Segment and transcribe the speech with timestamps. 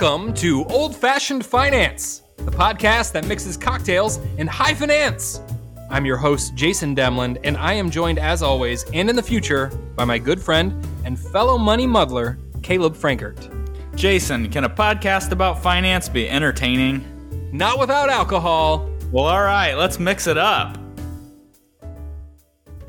[0.00, 5.42] Welcome to Old Fashioned Finance, the podcast that mixes cocktails and high finance.
[5.90, 9.66] I'm your host, Jason Demland, and I am joined, as always, and in the future,
[9.96, 13.94] by my good friend and fellow money muddler, Caleb Frankert.
[13.94, 17.04] Jason, can a podcast about finance be entertaining?
[17.52, 18.88] Not without alcohol.
[19.12, 20.79] Well, all right, let's mix it up.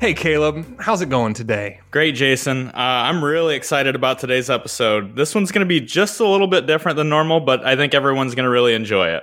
[0.02, 1.78] Hey, Caleb, how's it going today?
[1.92, 2.70] Great, Jason.
[2.70, 5.14] Uh, I'm really excited about today's episode.
[5.14, 7.94] This one's going to be just a little bit different than normal, but I think
[7.94, 9.22] everyone's going to really enjoy it.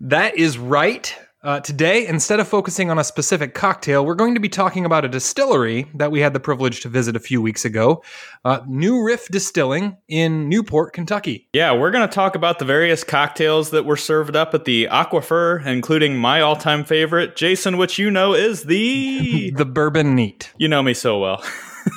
[0.00, 1.16] That is right.
[1.42, 5.06] Uh, today, instead of focusing on a specific cocktail, we're going to be talking about
[5.06, 8.02] a distillery that we had the privilege to visit a few weeks ago
[8.44, 11.48] uh, New Riff Distilling in Newport, Kentucky.
[11.54, 14.86] Yeah, we're going to talk about the various cocktails that were served up at the
[14.90, 19.50] Aquifer, including my all time favorite, Jason, which you know is the.
[19.56, 20.52] the Bourbon Neat.
[20.58, 21.42] You know me so well.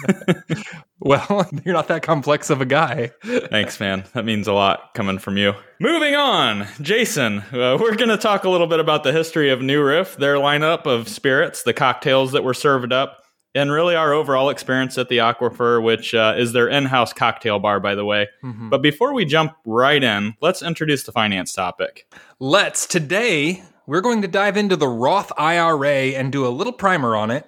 [1.04, 3.12] well, you're not that complex of a guy.
[3.24, 4.06] Thanks, man.
[4.14, 5.54] That means a lot coming from you.
[5.80, 9.62] Moving on, Jason, uh, we're going to talk a little bit about the history of
[9.62, 14.14] New Riff, their lineup of spirits, the cocktails that were served up, and really our
[14.14, 18.06] overall experience at the Aquifer, which uh, is their in house cocktail bar, by the
[18.06, 18.30] way.
[18.42, 18.70] Mm-hmm.
[18.70, 22.08] But before we jump right in, let's introduce the finance topic.
[22.40, 22.88] Let's.
[22.88, 27.30] Today, we're going to dive into the Roth IRA and do a little primer on
[27.30, 27.46] it.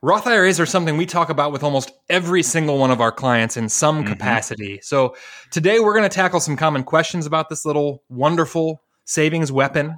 [0.00, 3.56] Roth IRAs are something we talk about with almost every single one of our clients
[3.56, 4.12] in some mm-hmm.
[4.12, 4.80] capacity.
[4.82, 5.16] So
[5.50, 9.96] today we're going to tackle some common questions about this little wonderful savings weapon.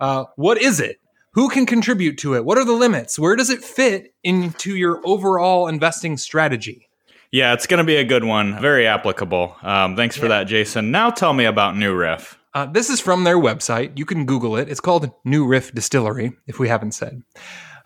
[0.00, 1.00] Uh, what is it?
[1.34, 2.44] Who can contribute to it?
[2.44, 3.18] What are the limits?
[3.18, 6.88] Where does it fit into your overall investing strategy?
[7.30, 8.60] Yeah, it's going to be a good one.
[8.60, 9.54] Very applicable.
[9.62, 10.38] Um, thanks for yeah.
[10.40, 10.90] that, Jason.
[10.90, 12.38] Now tell me about New Riff.
[12.54, 13.98] Uh, this is from their website.
[13.98, 14.70] You can Google it.
[14.70, 17.22] It's called New Riff Distillery, if we haven't said.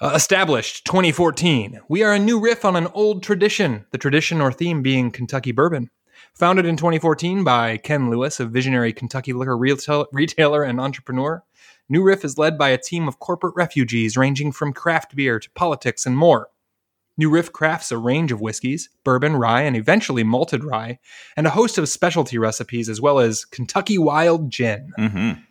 [0.03, 1.79] Uh, established 2014.
[1.91, 5.53] We are a new riff on an old tradition, the tradition or theme being Kentucky
[5.53, 5.91] bourbon.
[6.33, 11.45] Founded in 2014 by Ken Lewis, a visionary Kentucky liquor retail- retailer and entrepreneur,
[11.91, 15.51] New Riff is led by a team of corporate refugees ranging from craft beer to
[15.51, 16.49] politics and more.
[17.19, 20.99] New Riff crafts a range of whiskeys, bourbon, rye, and eventually malted rye,
[21.37, 24.93] and a host of specialty recipes as well as Kentucky Wild Gin.
[24.99, 25.43] Mm-hmm.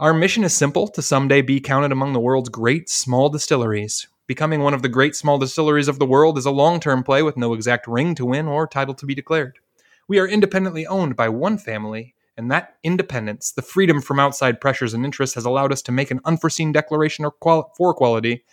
[0.00, 4.06] Our mission is simple to someday be counted among the world's great small distilleries.
[4.28, 7.20] Becoming one of the great small distilleries of the world is a long term play
[7.20, 9.58] with no exact ring to win or title to be declared.
[10.06, 14.94] We are independently owned by one family, and that independence, the freedom from outside pressures
[14.94, 17.28] and interests, has allowed us to make an unforeseen declaration
[17.76, 18.44] for quality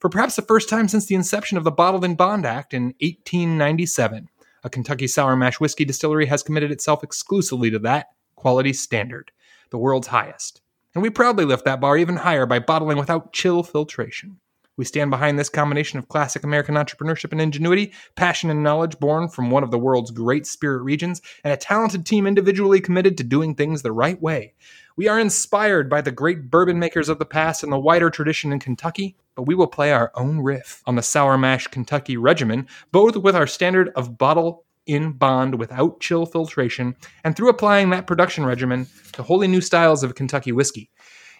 [0.00, 2.94] for perhaps the first time since the inception of the Bottled in Bond Act in
[3.02, 4.30] 1897.
[4.64, 9.32] A Kentucky sour mash whiskey distillery has committed itself exclusively to that quality standard,
[9.68, 10.62] the world's highest
[10.94, 14.38] and we proudly lift that bar even higher by bottling without chill filtration.
[14.76, 19.28] We stand behind this combination of classic American entrepreneurship and ingenuity, passion and knowledge born
[19.28, 23.24] from one of the world's great spirit regions, and a talented team individually committed to
[23.24, 24.52] doing things the right way.
[24.96, 28.52] We are inspired by the great bourbon makers of the past and the wider tradition
[28.52, 32.66] in Kentucky, but we will play our own riff on the Sour Mash Kentucky regimen,
[32.90, 38.06] both with our standard of bottle in bond without chill filtration, and through applying that
[38.06, 40.90] production regimen to wholly new styles of Kentucky whiskey.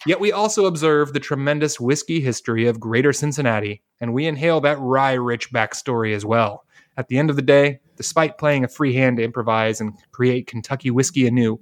[0.06, 4.78] Yet we also observe the tremendous whiskey history of Greater Cincinnati, and we inhale that
[4.78, 6.65] rye rich backstory as well.
[6.97, 10.47] At the end of the day, despite playing a free hand to improvise and create
[10.47, 11.59] Kentucky whiskey anew,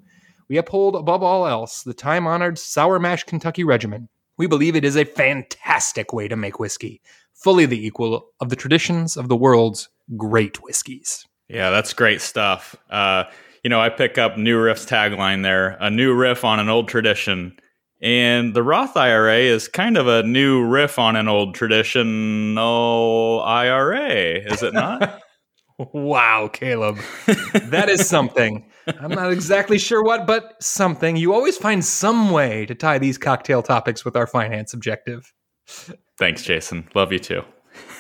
[0.49, 4.09] we uphold above all else the time honored Sour Mash Kentucky regimen.
[4.39, 7.01] We believe it is a fantastic way to make whiskey,
[7.33, 11.27] fully the equal of the traditions of the world's great whiskeys.
[11.53, 12.75] Yeah, that's great stuff.
[12.89, 13.25] Uh,
[13.63, 16.89] you know, I pick up New Riff's tagline there a new riff on an old
[16.89, 17.59] tradition.
[18.01, 24.41] And the Roth IRA is kind of a new riff on an old traditional IRA,
[24.53, 25.21] is it not?
[25.79, 26.99] wow, Caleb.
[27.27, 28.69] that is something.
[28.99, 31.17] I'm not exactly sure what, but something.
[31.17, 35.33] You always find some way to tie these cocktail topics with our finance objective.
[36.19, 36.89] Thanks, Jason.
[36.95, 37.45] Love you too.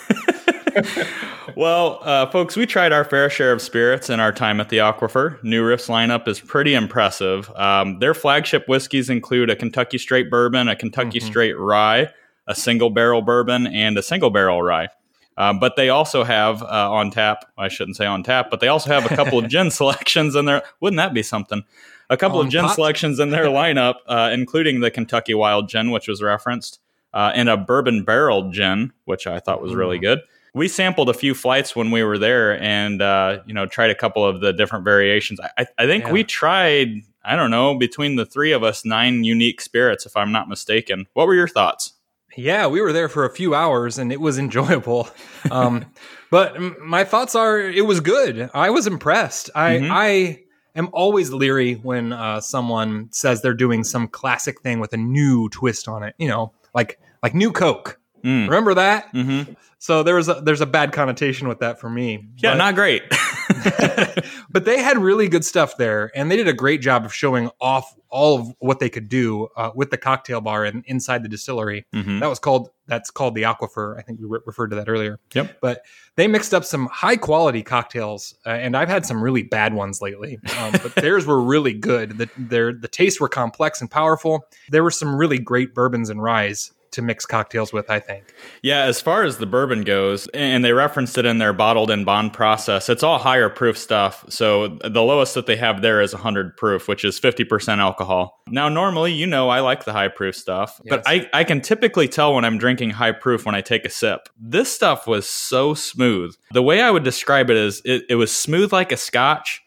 [1.56, 4.78] well, uh, folks, we tried our fair share of spirits in our time at the
[4.78, 5.42] Aquifer.
[5.42, 7.50] New Riff's lineup is pretty impressive.
[7.56, 11.28] Um, their flagship whiskeys include a Kentucky Straight Bourbon, a Kentucky mm-hmm.
[11.28, 12.08] Straight Rye,
[12.46, 14.88] a single barrel bourbon, and a single barrel rye.
[15.36, 18.68] Um, but they also have uh, on tap, I shouldn't say on tap, but they
[18.68, 20.62] also have a couple of gin selections in there.
[20.80, 21.62] Wouldn't that be something?
[22.10, 22.74] A couple on of gin pot?
[22.74, 26.80] selections in their lineup, uh, including the Kentucky Wild Gin, which was referenced,
[27.14, 30.20] uh, and a bourbon barrel gin, which I thought was really good
[30.54, 33.94] we sampled a few flights when we were there and uh, you know tried a
[33.94, 36.12] couple of the different variations i, I think yeah.
[36.12, 36.88] we tried
[37.24, 41.06] i don't know between the three of us nine unique spirits if i'm not mistaken
[41.14, 41.94] what were your thoughts
[42.36, 45.08] yeah we were there for a few hours and it was enjoyable
[45.50, 45.84] um,
[46.30, 49.92] but my thoughts are it was good i was impressed i mm-hmm.
[49.92, 50.38] i
[50.74, 55.48] am always leery when uh, someone says they're doing some classic thing with a new
[55.50, 56.14] twist on it.
[56.18, 57.98] You know, like like new Coke.
[58.24, 58.44] Mm.
[58.48, 59.12] Remember that?
[59.12, 59.52] Mm-hmm.
[59.78, 62.28] So there was a, there's a bad connotation with that for me.
[62.38, 63.02] Yeah, But- not great.
[64.50, 67.50] but they had really good stuff there, and they did a great job of showing
[67.60, 71.28] off all of what they could do uh, with the cocktail bar and inside the
[71.28, 71.86] distillery.
[71.94, 72.20] Mhm.
[72.20, 73.98] That was called that's called the Aquifer.
[73.98, 75.18] I think we re- referred to that earlier.
[75.34, 75.58] Yep.
[75.60, 75.82] But
[76.16, 80.00] they mixed up some high quality cocktails, uh, and I've had some really bad ones
[80.02, 80.38] lately.
[80.58, 82.18] Um, but theirs were really good.
[82.18, 84.46] The their the tastes were complex and powerful.
[84.70, 87.90] There were some really great bourbons and ryes to mix cocktails with.
[87.90, 88.34] I think.
[88.62, 92.06] Yeah, as far as the bourbon goes, and they referenced it in their bottled and
[92.06, 94.24] bond process, it's all higher proof stuff.
[94.28, 98.40] So the lowest that they have there is 100 proof, which is 50% alcohol.
[98.46, 102.08] Now, normally, you know, I like the high proof stuff, but I, I can typically
[102.08, 104.28] tell when I'm drinking high proof when I take a sip.
[104.38, 106.34] This stuff was so smooth.
[106.52, 109.61] The way I would describe it is it, it was smooth like a scotch.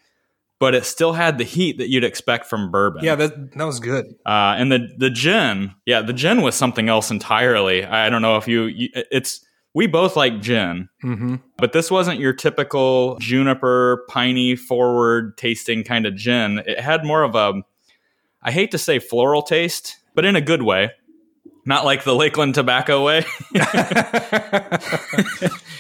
[0.58, 3.04] But it still had the heat that you'd expect from bourbon.
[3.04, 4.06] Yeah, that that was good.
[4.26, 7.84] Uh, and the the gin, yeah, the gin was something else entirely.
[7.84, 12.20] I don't know if you, you it's we both like gin, hmm but this wasn't
[12.22, 16.60] your typical juniper, piney, forward tasting kind of gin.
[16.66, 17.62] It had more of a,
[18.42, 20.92] I hate to say floral taste, but in a good way,
[21.66, 23.26] not like the Lakeland tobacco way.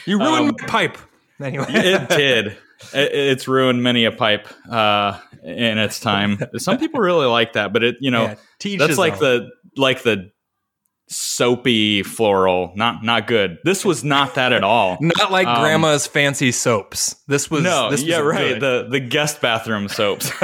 [0.05, 0.97] You ruined Um, my pipe.
[1.41, 2.57] Anyway, it did.
[2.93, 6.39] It, it's ruined many a pipe uh, in its time.
[6.57, 9.19] Some people really like that, but it, you know, Yeah, that's like own.
[9.19, 10.31] the like the
[11.07, 13.59] soapy floral not not good.
[13.63, 14.97] This was not that at all.
[15.01, 17.15] Not like Um, grandma's fancy soaps.
[17.27, 18.61] This was no This was yeah right good.
[18.61, 20.31] the the guest bathroom soaps.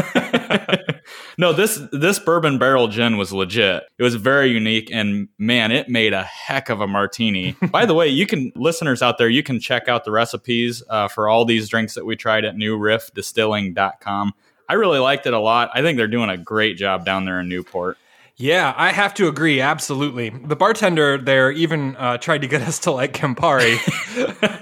[1.37, 3.83] No this this bourbon barrel gin was legit.
[3.97, 7.55] It was very unique and man it made a heck of a martini.
[7.71, 11.07] By the way you can listeners out there you can check out the recipes uh,
[11.07, 14.33] for all these drinks that we tried at newriffdistilling.com
[14.69, 15.69] i really liked it a lot.
[15.73, 17.97] I think they're doing a great job down there in newport
[18.41, 19.61] Yeah, I have to agree.
[19.61, 20.29] Absolutely.
[20.29, 23.77] The bartender there even uh, tried to get us to like Campari.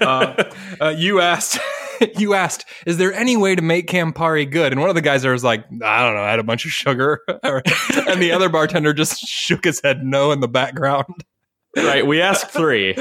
[0.02, 0.44] uh,
[0.80, 1.58] uh, you asked,
[2.18, 4.72] you asked, is there any way to make Campari good?
[4.72, 6.72] And one of the guys there was like, I don't know, add a bunch of
[6.72, 7.20] sugar.
[7.26, 11.06] and the other bartender just shook his head no in the background.
[11.76, 12.94] right we asked three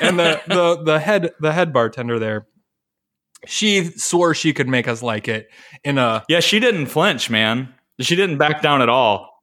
[0.00, 2.46] and the, the the head the head bartender there,
[3.46, 5.48] she swore she could make us like it
[5.84, 7.74] in a Yeah, she didn't flinch, man.
[8.00, 9.33] She didn't back down at all.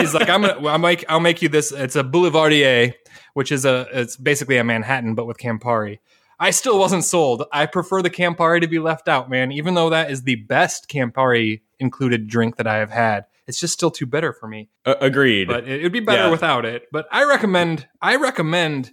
[0.00, 1.72] She's like, I'm gonna, I'll make, I'll make you this.
[1.72, 2.94] It's a Boulevardier,
[3.34, 5.98] which is a, it's basically a Manhattan, but with Campari.
[6.38, 7.44] I still wasn't sold.
[7.52, 9.52] I prefer the Campari to be left out, man.
[9.52, 13.74] Even though that is the best Campari included drink that I have had, it's just
[13.74, 14.70] still too bitter for me.
[14.86, 15.48] A- agreed.
[15.48, 16.30] But it, it'd be better Yeah.
[16.30, 16.84] without it.
[16.92, 18.92] But I recommend, I recommend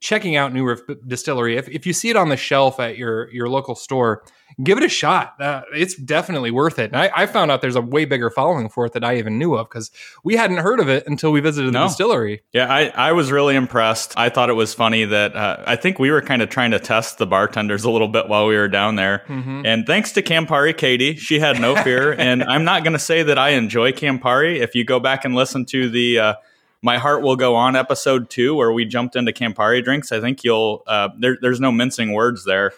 [0.00, 1.56] checking out New Riff Distillery.
[1.56, 4.24] If, if you see it on the shelf at your your local store,
[4.62, 5.40] give it a shot.
[5.40, 6.92] Uh, it's definitely worth it.
[6.92, 9.38] And I, I found out there's a way bigger following for it that I even
[9.38, 9.90] knew of because
[10.24, 12.42] we hadn't heard of it until we visited the distillery.
[12.52, 14.14] yeah, I, I was really impressed.
[14.16, 16.78] I thought it was funny that uh, I think we were kind of trying to
[16.78, 19.24] test the bartenders a little bit while we were down there.
[19.28, 19.66] Mm-hmm.
[19.66, 22.12] And thanks to Campari Katie, she had no fear.
[22.18, 24.58] and I'm not going to say that I enjoy Campari.
[24.58, 26.34] If you go back and listen to the uh,
[26.82, 30.44] My Heart Will Go On episode two, where we jumped into Campari drinks, I think
[30.44, 32.72] you'll, uh, there, there's no mincing words there.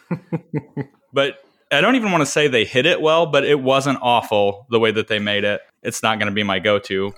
[1.12, 4.66] but I don't even want to say they hit it well, but it wasn't awful
[4.70, 5.62] the way that they made it.
[5.82, 7.12] It's not going to be my go to.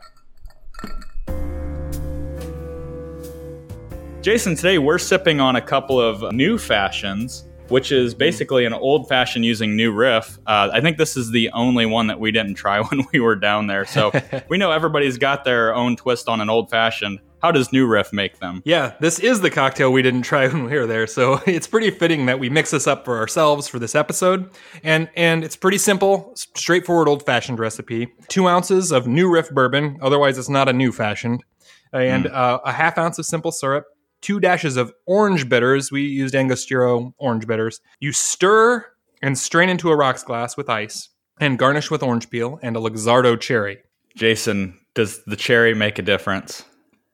[4.22, 9.08] Jason, today we're sipping on a couple of new fashions, which is basically an old
[9.08, 10.38] fashioned using new riff.
[10.46, 13.36] Uh, I think this is the only one that we didn't try when we were
[13.36, 13.84] down there.
[13.84, 14.12] So
[14.48, 17.20] we know everybody's got their own twist on an old fashioned.
[17.46, 18.60] How does new riff make them?
[18.64, 21.92] Yeah, this is the cocktail we didn't try when we were there, so it's pretty
[21.92, 24.50] fitting that we mix this up for ourselves for this episode.
[24.82, 28.08] And and it's pretty simple, straightforward, old fashioned recipe.
[28.26, 31.44] Two ounces of New Riff bourbon, otherwise it's not a new fashioned,
[31.92, 33.84] and uh, a half ounce of simple syrup.
[34.22, 35.92] Two dashes of orange bitters.
[35.92, 37.80] We used Angostura orange bitters.
[38.00, 38.84] You stir
[39.22, 42.80] and strain into a rocks glass with ice, and garnish with orange peel and a
[42.80, 43.78] Luxardo cherry.
[44.16, 46.64] Jason, does the cherry make a difference?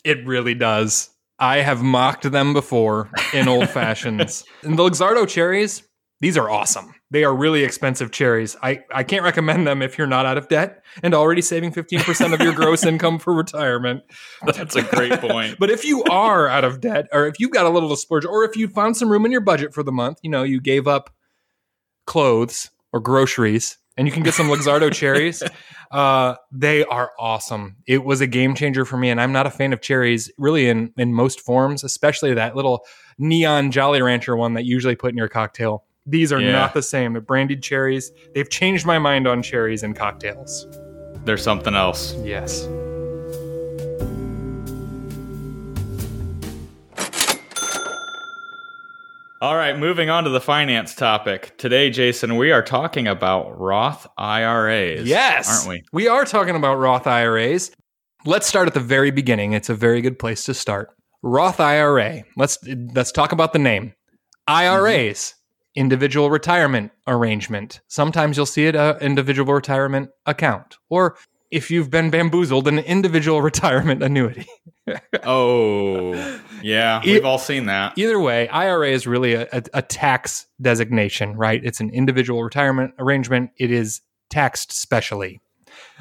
[0.04, 1.11] It really does.
[1.38, 4.44] I have mocked them before in old fashions.
[4.62, 5.82] and the Luxardo cherries,
[6.21, 6.94] these are awesome.
[7.11, 8.56] They are really expensive cherries.
[8.62, 12.32] I, I can't recommend them if you're not out of debt and already saving 15%
[12.32, 14.04] of your gross income for retirement.
[14.47, 15.56] That's a great point.
[15.59, 18.25] But if you are out of debt, or if you've got a little to splurge,
[18.25, 20.61] or if you found some room in your budget for the month, you know, you
[20.61, 21.11] gave up
[22.06, 25.43] clothes or groceries and you can get some Luxardo cherries,
[25.91, 27.77] uh, they are awesome.
[27.87, 30.69] It was a game changer for me, and I'm not a fan of cherries really
[30.69, 32.85] in, in most forms, especially that little
[33.19, 35.85] neon Jolly Rancher one that you usually put in your cocktail.
[36.07, 36.53] These are Yeah.
[36.53, 37.13] not the same.
[37.13, 40.67] The brandied cherries, they've changed my mind on cherries and cocktails.
[41.25, 42.15] There's something else.
[42.25, 42.67] Yes.
[49.43, 51.59] All right, moving on to the finance topic.
[51.59, 55.05] Today, Jason, we are talking about Roth IRAs.
[55.05, 55.67] Yes.
[55.67, 55.83] Aren't we?
[55.93, 57.73] We are talking about Roth IRAs.
[58.25, 59.53] Let's start at the very beginning.
[59.53, 60.91] It's a very good place to start.
[61.25, 62.23] Roth IRA.
[62.37, 62.57] Let's
[62.95, 63.95] let's talk about the name.
[64.47, 65.81] IRAs, mm-hmm.
[65.81, 67.81] individual retirement arrangement.
[67.89, 71.17] Sometimes you'll see it a individual retirement account or
[71.52, 74.47] if you've been bamboozled an individual retirement annuity.
[75.23, 76.14] Oh,
[76.62, 77.00] yeah.
[77.04, 77.97] We've all seen that.
[77.97, 81.64] Either way, IRA is really a, a, a tax designation, right?
[81.64, 83.50] It's an individual retirement arrangement.
[83.59, 85.40] It is taxed specially.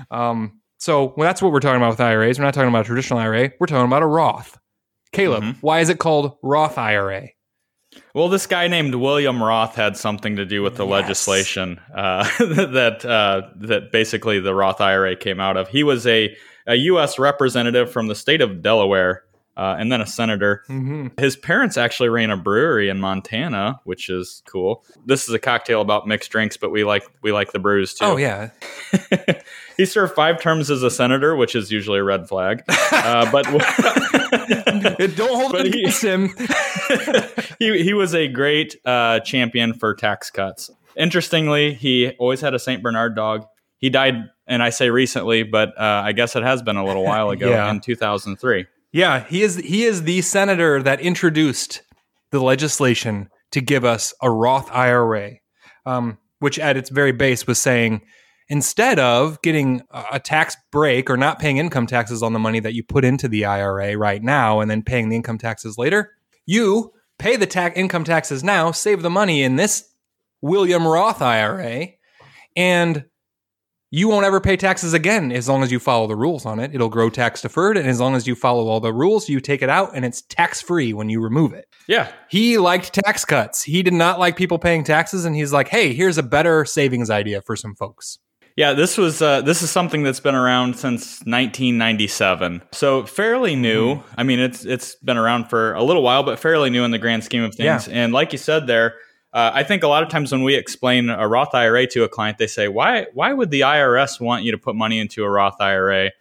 [0.09, 2.39] Um, so well, that's what we're talking about with IRAs.
[2.39, 3.51] We're not talking about a traditional IRA.
[3.59, 4.57] We're talking about a Roth.
[5.11, 5.55] Caleb, Mhm.
[5.61, 7.29] why is it called Roth IRA?
[8.13, 10.91] Well, this guy named William Roth had something to do with the Yes.
[10.91, 15.67] legislation uh, that uh, that basically the Roth IRA came out of.
[15.69, 16.35] He was a,
[16.67, 17.19] a U.S.
[17.19, 19.23] representative from the state of Delaware,
[19.61, 20.63] uh, and then a senator.
[20.67, 21.19] Mm-hmm.
[21.19, 24.83] His parents actually ran a brewery in Montana, which is cool.
[25.05, 28.05] This is a cocktail about mixed drinks, but we like we like the brews too.
[28.05, 28.49] Oh yeah,
[29.77, 32.63] he served five terms as a senator, which is usually a red flag.
[32.91, 33.43] Uh, but
[35.15, 36.29] don't hold it he- against him.
[37.59, 40.71] he he was a great uh, champion for tax cuts.
[40.97, 43.45] Interestingly, he always had a Saint Bernard dog.
[43.77, 44.15] He died,
[44.47, 47.49] and I say recently, but uh, I guess it has been a little while ago
[47.49, 47.69] Yeah.
[47.71, 48.65] in 2003.
[48.91, 51.81] Yeah, he is he is the senator that introduced
[52.31, 55.33] the legislation to give us a Roth IRA,
[55.85, 58.01] um, which at its very base was saying
[58.49, 59.81] instead of getting
[60.11, 63.29] a tax break or not paying income taxes on the money that you put into
[63.29, 66.11] the IRA right now and then paying the income taxes later,
[66.45, 69.85] you pay the tax income taxes now, save the money in this
[70.41, 71.87] William Roth IRA,
[72.57, 73.05] and
[73.91, 76.73] you won't ever pay taxes again as long as you follow the rules on it.
[76.73, 79.61] It'll grow tax deferred, and as long as you follow all the rules, you take
[79.61, 81.67] it out, and it's tax free when you remove it.
[81.87, 83.63] Yeah, He liked tax cuts.
[83.63, 87.09] He did not like people paying taxes, and he's like, "Hey, here's a better savings
[87.09, 88.19] idea for some folks."
[88.55, 88.73] yeah.
[88.73, 93.95] This was uh, this is something that's been around since 1997, so fairly new.
[93.95, 94.13] Mm-hmm.
[94.17, 96.97] I mean, it's it's been around for a little while, but fairly new in the
[96.97, 97.87] grand scheme of things.
[97.87, 98.95] And like you said there.
[99.33, 102.09] Uh, I think a lot of times when we explain a Roth IRA to a
[102.09, 103.07] client, they say, "Why?
[103.13, 106.11] Why would the IRS want you to put money into a Roth IRA?"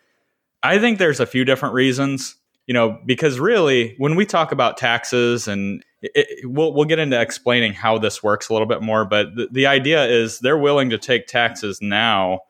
[0.62, 2.37] I think there's a few different reasons.
[2.67, 7.00] You know, because really, when we talk about taxes, and it, it- we'll we'll get
[7.00, 10.57] into explaining how this works a little bit more, but the, the idea is they're
[10.59, 12.40] willing to take taxes now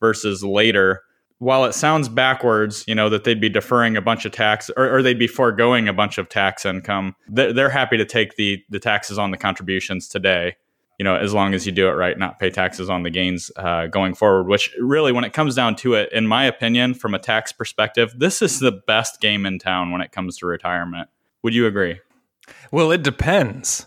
[0.00, 1.02] versus later.
[1.38, 4.96] While it sounds backwards, you know that they'd be deferring a bunch of tax, or,
[4.96, 7.14] or they'd be foregoing a bunch of tax income.
[7.28, 10.56] They're, happy to take the the taxes on the contributions today
[10.98, 13.50] you know, as long as you do it right, not pay taxes on the gains
[13.56, 14.48] uh, going forward.
[14.48, 18.14] Which really, when it comes down to it, in my opinion, from a tax perspective,
[18.16, 21.08] this is the best game in town when it comes to retirement.
[21.42, 22.00] Would you agree?
[22.70, 23.86] Well, it depends,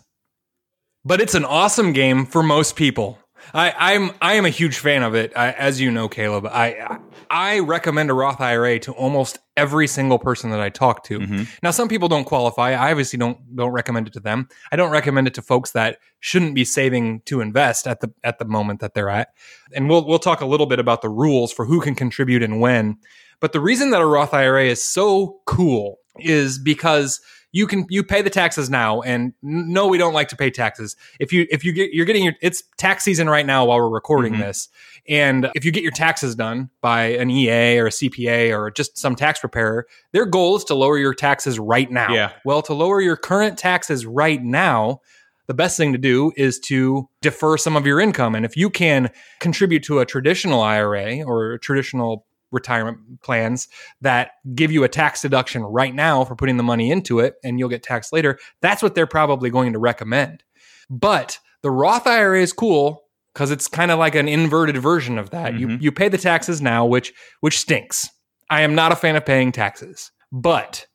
[1.03, 3.17] but it's an awesome game for most people.
[3.53, 6.45] I, I'm I am a huge fan of it, I, as you know, Caleb.
[6.45, 11.19] I I recommend a Roth IRA to almost every single person that I talk to.
[11.19, 11.47] Mhm.
[11.61, 12.71] Now, some people don't qualify.
[12.71, 14.47] I obviously don't don't recommend it to them.
[14.71, 18.39] I don't recommend it to folks that shouldn't be saving to invest at the at
[18.39, 19.29] the moment that they're at.
[19.73, 22.59] And we'll we'll talk a little bit about the rules for who can contribute and
[22.59, 22.97] when.
[23.39, 28.03] But the reason that a Roth IRA is so cool is because you can you
[28.03, 31.63] pay the taxes now and no we don't like to pay taxes if you if
[31.65, 34.39] you get you're getting your it's tax season right now while we're recording Mhm.
[34.39, 34.69] this
[35.07, 38.97] and if you get your taxes done by an EA or a CPA or just
[38.97, 42.31] some tax preparer their goal is to lower your taxes right now Yeah.
[42.45, 44.99] well to lower your current taxes right now
[45.47, 48.69] the best thing to do is to defer some of your income and if you
[48.69, 53.67] can contribute to a traditional IRA or a traditional retirement plans
[54.01, 57.59] that give you a tax deduction right now for putting the money into it and
[57.59, 60.43] you'll get taxed later, that's what they're probably going to recommend.
[60.89, 63.03] But the Roth IRA is cool
[63.33, 65.53] because it's kind of like an inverted version of that.
[65.59, 65.81] You Mhm.
[65.81, 68.09] you pay the taxes now, which which stinks.
[68.49, 70.11] I am not a fan of paying taxes.
[70.31, 70.87] But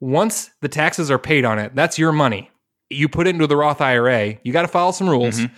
[0.00, 2.50] once the taxes are paid on it, that's your money.
[2.90, 5.40] You put it into the Roth IRA, you got to follow some rules.
[5.40, 5.50] Mhm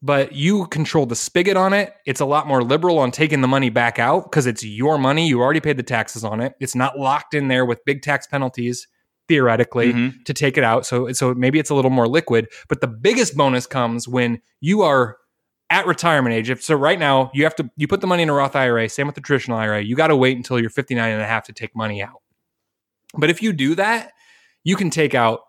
[0.00, 1.92] but you control the spigot on it.
[2.06, 5.26] It's a lot more liberal on taking the money back out because it's your money.
[5.26, 6.54] You already paid the taxes on it.
[6.60, 8.86] It's not locked in there with big tax penalties
[9.26, 10.22] theoretically mm-hmm.
[10.24, 10.86] to take it out.
[10.86, 14.82] So so maybe it's a little more liquid, but the biggest bonus comes when you
[14.82, 15.18] are
[15.70, 16.48] at retirement age.
[16.48, 18.88] If so right now you have to you put the money in a Roth IRA,
[18.88, 19.82] same with the traditional IRA.
[19.82, 22.22] You got to wait until you're 59 and a half to take money out.
[23.16, 24.12] But if you do that,
[24.64, 25.40] you can take out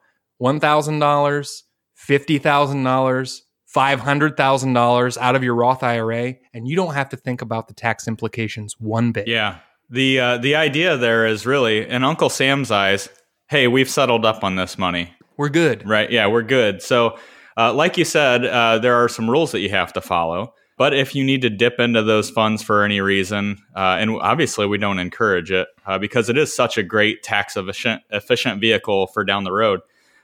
[0.42, 3.42] $1,000, $50,000,
[3.76, 8.08] $500,000 out of your Roth IRA and you don't have to think about the tax
[8.08, 9.28] implications one bit.
[9.28, 9.60] Yeah.
[9.92, 13.10] The uh, the idea there is really in Uncle Sam's eyes,
[13.48, 15.14] hey, we've settled up on this money.
[15.38, 15.88] We're good.
[15.88, 16.12] Right.
[16.12, 16.82] Yeah, we're good.
[16.82, 17.18] So,
[17.58, 20.54] uh, like you said, uh, there are some rules that you have to follow.
[20.78, 24.66] But if you need to dip into those funds for any reason, uh, and obviously
[24.66, 29.08] we don't encourage it uh, because it is such a great tax efficient, efficient vehicle
[29.08, 29.82] for down the road.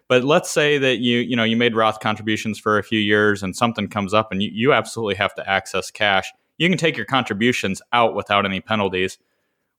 [0.07, 3.41] But let's say that you you know you made Roth contributions for a few years
[3.43, 6.31] and something comes up and you, you absolutely have to access cash.
[6.57, 9.17] You can take your contributions out without any penalties.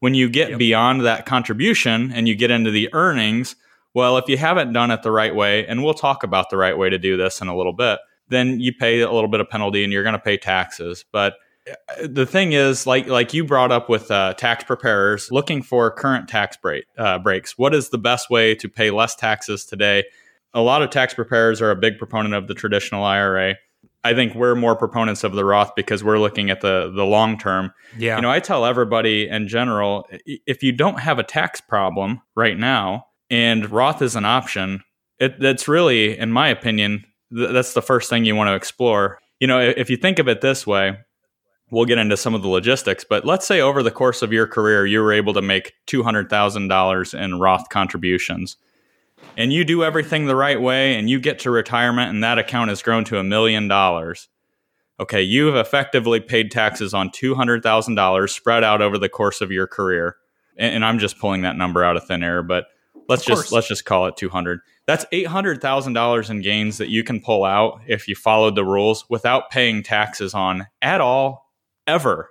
[0.01, 0.59] When you get yep.
[0.59, 3.57] beyond that contribution and you get into the earnings,
[3.95, 6.77] well, if you haven't done it the right way, and we'll talk about the right
[6.77, 9.49] way to do this in a little bit, then you pay a little bit of
[9.49, 11.07] penalty and you're going to pay taxes.
[11.13, 11.35] But
[12.05, 16.29] the thing is, like like you brought up with uh, tax preparers, looking for current
[16.29, 17.59] tax break, uh, breaks.
[17.59, 20.05] What is the best way to pay less taxes today?
[20.55, 23.57] A lot of tax preparers are a big proponent of the traditional IRA.
[24.05, 27.39] I think we're more proponents of the Roth because we're looking at the the long
[27.39, 27.73] term.
[27.99, 28.17] Yeah.
[28.17, 32.57] You know, I tell everybody in general, if you don't have a tax problem right
[32.57, 34.83] now and Roth is an option,
[35.19, 37.05] it, that's really, in my opinion,
[37.35, 39.19] th- that's the first thing you want to explore.
[39.41, 40.99] You know, if you think of it this way,
[41.71, 44.47] we'll get into some of the logistics, but let's say over the course of your
[44.47, 48.57] career, you were able to make $200,000 in Roth contributions
[49.37, 52.69] and you do everything the right way and you get to retirement and that account
[52.69, 54.29] has grown to a million dollars.
[54.99, 60.17] Okay, you've effectively paid taxes on $200,000 spread out over the course of your career.
[60.57, 62.69] And, and, I'm just pulling that number out of thin air, but
[63.07, 64.61] let's just let's just call it 200.
[64.87, 69.51] That's $800,000 in gains that you can pull out if you followed the rules without
[69.51, 71.46] paying taxes on at all
[71.87, 72.31] ever.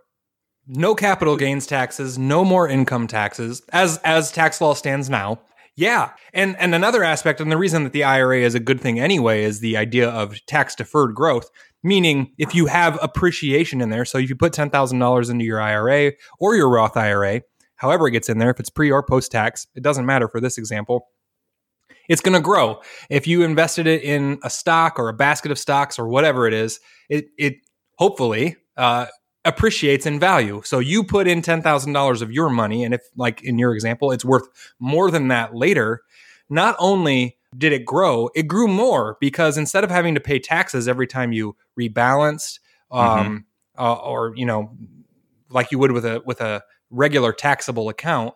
[0.68, 5.40] No capital gains taxes, no more income taxes as as tax law stands now.
[5.76, 6.12] Yeah.
[6.34, 9.44] And and another aspect and the reason that the IRA is a good thing anyway
[9.44, 11.50] is the idea of tax deferred growth,
[11.84, 16.14] meaning if you have appreciation in there, so if you put $10,000 into your IRA
[16.40, 17.42] or your Roth IRA,
[17.76, 20.40] however it gets in there, if it's pre or post tax, it doesn't matter for
[20.40, 21.08] this example.
[22.08, 22.82] It's going to grow.
[23.10, 26.54] If you invested it in a stock or a basket of stocks or whatever it
[26.54, 27.56] is, it it
[27.98, 29.08] hopefully uh,
[29.46, 30.62] appreciates in value.
[30.66, 34.26] So you put in $10,000 of your money and if like in your example it's
[34.26, 34.48] worth
[34.80, 36.02] more than that later,
[36.50, 40.88] not only did it grow, it grew more because instead of having to pay taxes
[40.88, 42.60] every time you rebalanced
[42.92, 43.46] um,
[43.78, 43.84] mm-hmm.
[43.84, 44.76] uh, or you know
[45.50, 48.34] like you would with a with a regular taxable account,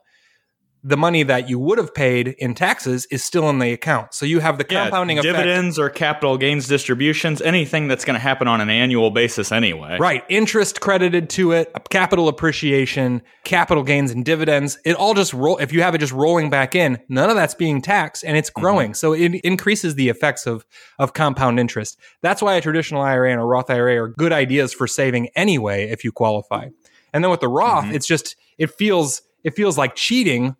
[0.83, 4.13] the money that you would have paid in taxes is still in the account.
[4.13, 5.95] So you have the compounding yeah, dividends effect.
[5.95, 9.97] or capital gains distributions, anything that's going to happen on an annual basis anyway.
[9.99, 10.23] Right.
[10.29, 14.79] Interest credited to it, capital appreciation, capital gains and dividends.
[14.85, 17.55] It all just roll if you have it just rolling back in, none of that's
[17.55, 18.61] being taxed and it's mm-hmm.
[18.61, 18.91] growing.
[18.91, 18.95] Mm-hmm.
[18.95, 20.65] So it increases the effects of
[20.97, 21.99] of compound interest.
[22.21, 25.89] That's why a traditional IRA and a Roth IRA are good ideas for saving anyway
[25.89, 26.69] if you qualify.
[27.13, 27.95] And then with the Roth, mm-hmm.
[27.95, 30.55] it's just it feels it feels like cheating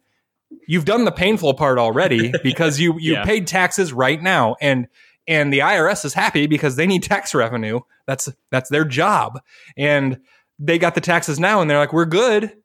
[0.68, 3.24] you've done the painful part already because you you yeah.
[3.24, 4.88] paid taxes right now and
[5.28, 7.82] and the IRS is happy because they need tax revenue.
[8.08, 9.40] That's that's their job.
[9.78, 10.20] And
[10.58, 12.56] they got the taxes now and they're like, "We're good.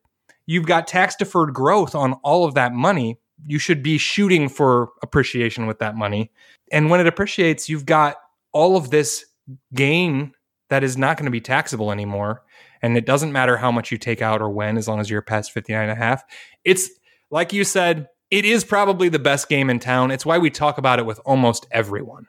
[0.47, 3.19] You've got tax deferred growth on all of that money.
[3.47, 6.33] You should be shooting for appreciation with that money."
[6.73, 8.17] And when it appreciates, you've got
[8.53, 9.27] all of this
[9.75, 10.33] gain
[10.71, 12.43] that is not going to be taxable anymore.
[12.83, 15.23] And it doesn't matter how much you take out or when, as long as you're
[15.23, 16.25] past 59 and a half.
[16.65, 16.91] It's
[17.35, 20.13] like you said, it is probably the best game in town.
[20.13, 22.27] It's why we talk about it with almost everyone.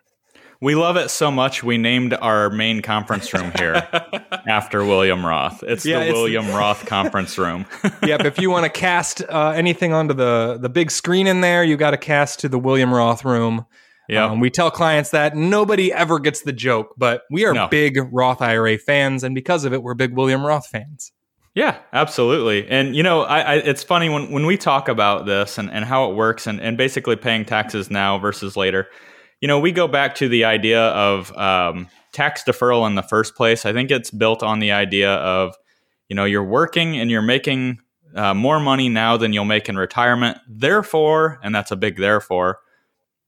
[0.60, 3.76] We love it so much we named our main conference room here
[4.48, 5.62] after William Roth.
[5.62, 7.68] It's yeah, the it's, William Roth conference room.
[8.04, 8.26] yep.
[8.26, 11.78] If you want to cast uh, anything onto the the big screen in there, you
[11.78, 13.68] got to cast to the William Roth room.
[14.10, 14.26] Yeah.
[14.26, 17.68] Um, we tell clients that nobody ever gets the joke, but we are no.
[17.68, 21.12] big Roth IRA fans, and because of it, we're big William Roth fans.
[21.56, 22.68] Yeah, absolutely.
[22.68, 25.86] And you know, I, I, it's funny when, when we talk about this and, and
[25.86, 28.88] how it works and, and basically paying taxes now versus later,
[29.39, 33.36] you know, we go back to the idea of um, tax deferral in the first
[33.36, 33.65] place.
[33.65, 35.56] I think it's built on the idea of,
[36.10, 37.80] you know, you're working and you're making
[38.15, 40.38] uh, more money now than you'll make in retirement.
[40.50, 42.60] Therefore, and that's a big therefore,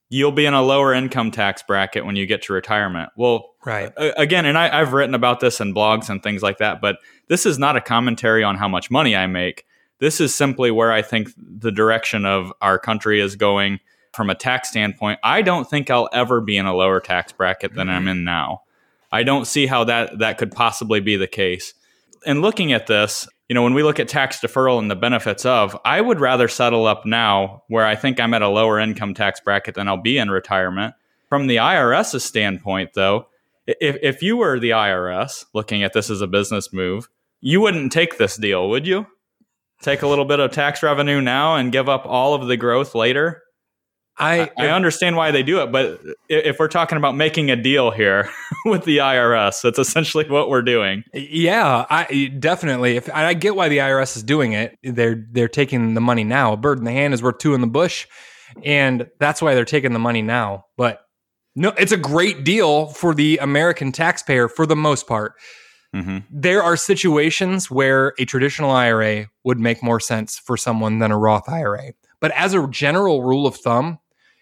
[0.10, 3.10] you'll be in a lower income tax bracket when you get to retirement.
[3.18, 3.92] Well, right.
[3.98, 7.46] again, and I, I've written about this in blogs and things like that, but this
[7.46, 9.66] is not a commentary on how much money I make.
[10.00, 13.80] This is simply where I think the direction of our country is going
[14.14, 15.20] from a tax standpoint.
[15.24, 17.96] I don't think I'll ever be in a lower tax bracket than mm-hmm.
[17.96, 18.64] I'm in now.
[19.12, 21.74] I don't see how that that could possibly be the case.
[22.26, 25.46] And looking at this, you know, when we look at tax deferral and the benefits
[25.46, 29.14] of, I would rather settle up now where I think I'm at a lower income
[29.14, 30.96] tax bracket than I'll be in retirement.
[31.30, 33.28] From the IRS's standpoint, though,
[33.66, 37.10] if, if you were the IRS looking at this as a business move,
[37.42, 39.06] you wouldn't take this deal, would you?
[39.82, 42.96] Take a little bit of tax revenue now and give up all of the growth
[42.96, 43.44] later?
[44.20, 47.92] I, I understand why they do it, but if we're talking about making a deal
[47.92, 48.30] here
[48.66, 51.04] with the IRS, that's essentially what we're doing.
[51.14, 52.96] Yeah, I definitely.
[52.96, 56.54] If I get why the IRS is doing it, they're they're taking the money now.
[56.54, 58.08] A bird in the hand is worth two in the bush,
[58.64, 60.66] and that's why they're taking the money now.
[60.78, 61.02] But
[61.56, 65.36] no, it's a great deal for the American taxpayer for the most part.
[65.98, 66.18] Mm-hmm.
[66.30, 71.18] There are situations where a traditional IRA would make more sense for someone than a
[71.18, 71.94] Roth IRA.
[72.20, 74.00] But as a general rule of thumb,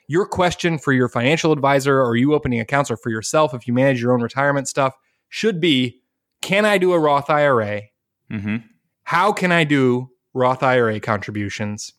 [0.07, 3.73] your question for your financial advisor or you opening accounts or for yourself, if you
[3.73, 4.95] manage your own retirement stuff,
[5.29, 6.01] should be
[6.41, 7.83] Can I do a Roth IRA?
[8.31, 8.57] Mm-hmm.
[9.03, 11.93] How can I do Roth IRA contributions?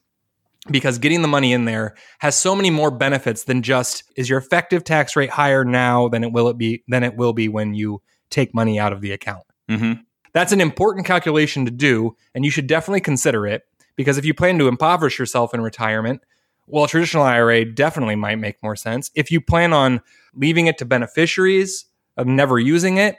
[0.71, 4.39] Because getting the money in there has so many more benefits than just is your
[4.39, 7.75] effective tax rate higher now than it will it be than it will be when
[7.75, 9.46] you take money out of the account.
[9.69, 10.03] Mm-hmm.
[10.33, 13.63] That's an important calculation to do, and you should definitely consider it
[13.97, 16.23] because if you plan to impoverish yourself in retirement,
[16.67, 19.11] well, a traditional IRA definitely might make more sense.
[19.15, 20.01] If you plan on
[20.35, 23.17] leaving it to beneficiaries of never using it,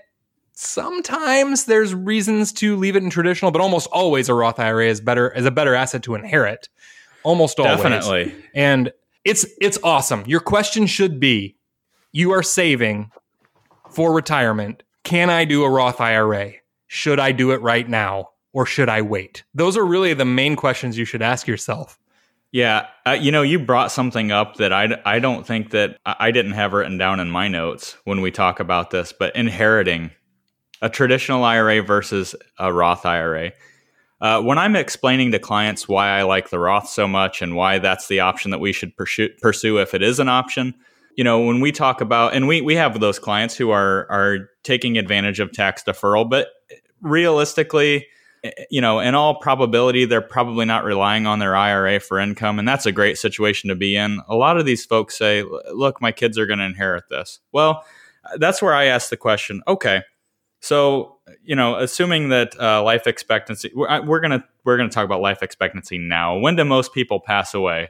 [0.53, 5.01] sometimes there's reasons to leave it in traditional, but almost always a Roth IRA is
[5.01, 6.67] better as a better asset to inherit.
[7.23, 7.77] Almost always.
[7.77, 8.35] Definitely.
[8.53, 8.91] And
[9.23, 10.23] it's it's awesome.
[10.25, 11.57] Your question should be
[12.11, 13.11] you are saving
[13.91, 14.83] for retirement.
[15.07, 16.55] Can I do a Roth IRA?
[16.87, 19.45] Should I do it right now or should I wait?
[19.53, 21.97] Those are really the main questions you should ask yourself.
[22.51, 26.31] Yeah, uh, you know, you brought something up that I, I don't think that I
[26.31, 30.11] didn't have written down in my notes when we talk about this, but inheriting
[30.81, 33.53] a traditional IRA versus a Roth IRA.
[34.19, 37.79] Uh, when I'm explaining to clients why I like the Roth so much and why
[37.79, 40.75] that's the option that we should pursue, pursue if it is an option,
[41.17, 44.49] you know, when we talk about, and we, we have those clients who are are
[44.63, 46.49] taking advantage of tax deferral, but
[47.01, 48.05] realistically,
[48.43, 52.19] eh, eh, you know, in all probability, they're probably not relying on their IRA for
[52.19, 52.59] income.
[52.59, 54.21] And that's a great situation to be in.
[54.29, 57.39] A lot of these folks say, look, my kids are going to inherit this.
[57.51, 57.83] Well,
[58.23, 60.03] uh, that's where I ask the question okay,
[60.59, 64.93] so, you know, assuming that uh, life expectancy, we're, we're going to we're going to
[64.93, 66.37] talk about life expectancy now.
[66.37, 67.89] When do most people pass away?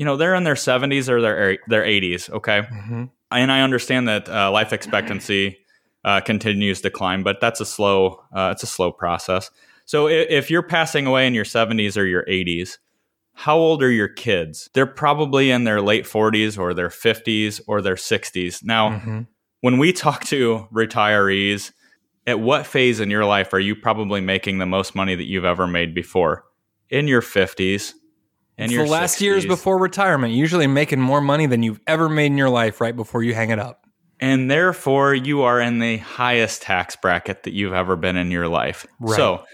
[0.00, 2.62] You know, they're in their 70s or their their 80s, okay?
[2.62, 3.04] Mm-hmm.
[3.32, 5.58] And I understand that uh, life expectancy
[6.06, 9.50] uh, continues to climb, but that's a slow uh, it's a slow process.
[9.84, 12.78] So if, if you're passing away in your 70s or your 80s,
[13.34, 14.70] how old are your kids?
[14.72, 18.64] They're probably in their late 40s or their 50s or their 60s.
[18.64, 19.20] Now, mm-hmm.
[19.60, 21.72] when we talk to retirees,
[22.26, 25.44] at what phase in your life are you probably making the most money that you've
[25.44, 26.44] ever made before?
[26.88, 27.92] In your 50s,
[28.64, 29.22] it's your the last 60s.
[29.22, 32.94] years before retirement, usually making more money than you've ever made in your life right
[32.94, 33.86] before you hang it up
[34.20, 38.48] and therefore you are in the highest tax bracket that you've ever been in your
[38.48, 38.86] life.
[39.00, 39.16] Right.
[39.16, 39.44] So,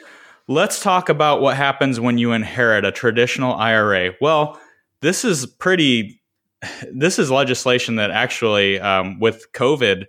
[0.49, 4.15] let's talk about what happens when you inherit a traditional IRA.
[4.21, 4.61] Well,
[5.01, 6.21] this is pretty.
[6.93, 10.07] This is legislation that actually, um, with COVID,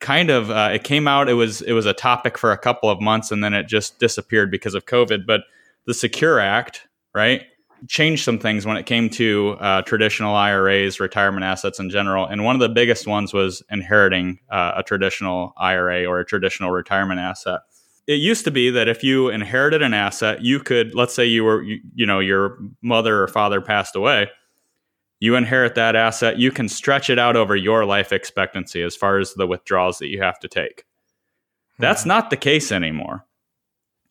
[0.00, 1.28] kind of uh, it came out.
[1.28, 4.00] It was it was a topic for a couple of months, and then it just
[4.00, 5.26] disappeared because of COVID.
[5.26, 5.42] But
[5.86, 7.42] the Secure Act, right?
[7.88, 12.26] Changed some things when it came to uh, traditional IRAs, retirement assets in general.
[12.26, 16.70] And one of the biggest ones was inheriting uh, a traditional IRA or a traditional
[16.70, 17.60] retirement asset.
[18.06, 21.44] It used to be that if you inherited an asset, you could, let's say you
[21.44, 24.28] were, you, you know, your mother or father passed away,
[25.20, 29.18] you inherit that asset, you can stretch it out over your life expectancy as far
[29.18, 30.84] as the withdrawals that you have to take.
[31.78, 32.08] That's mm-hmm.
[32.08, 33.26] not the case anymore.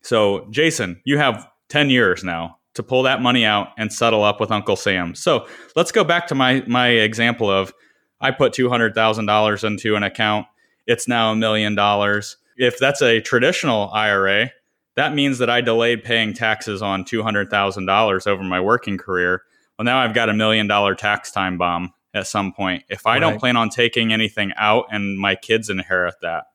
[0.01, 4.39] So, Jason, you have 10 years now to pull that money out and settle up
[4.39, 5.15] with Uncle Sam.
[5.15, 7.73] So let's go back to my my example of
[8.21, 10.47] I put two hundred thousand dollars into an account.
[10.88, 12.38] It's now a million dollars.
[12.58, 14.51] If that's a traditional IRA,
[14.95, 18.97] that means that I delayed paying taxes on two hundred thousand dollars over my working
[18.97, 19.43] career.
[19.77, 22.84] Well, now I've got a million dollar tax time bomb at some point.
[22.89, 23.19] If I right.
[23.19, 26.45] don't plan on taking anything out and my kids inherit that,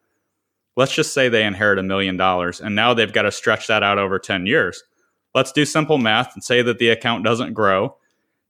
[0.76, 3.82] let's just say they inherit a million dollars and now they've got to stretch that
[3.82, 4.82] out over 10 years
[5.34, 7.96] let's do simple math and say that the account doesn't grow.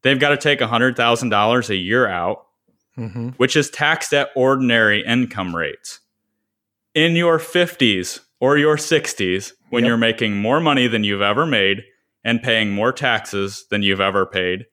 [0.02, 2.46] They've got to take $100,000 a year out,
[2.96, 3.30] mm-hmm.
[3.30, 6.00] which is taxed at ordinary income rates.
[6.94, 9.88] In your 50s or your 60s, when yep.
[9.88, 11.84] you're making more money than you've ever made
[12.22, 14.66] and paying more taxes than you've ever paid,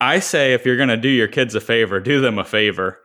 [0.00, 3.00] I say if you're going to do your kids a favor, do them a favor.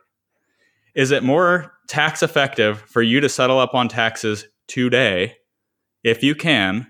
[0.94, 5.36] Is it more tax effective for you to settle up on taxes today,
[6.04, 6.86] if you can,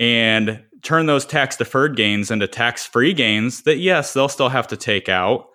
[0.00, 4.66] and turn those tax deferred gains into tax free gains that, yes, they'll still have
[4.68, 5.48] to take out,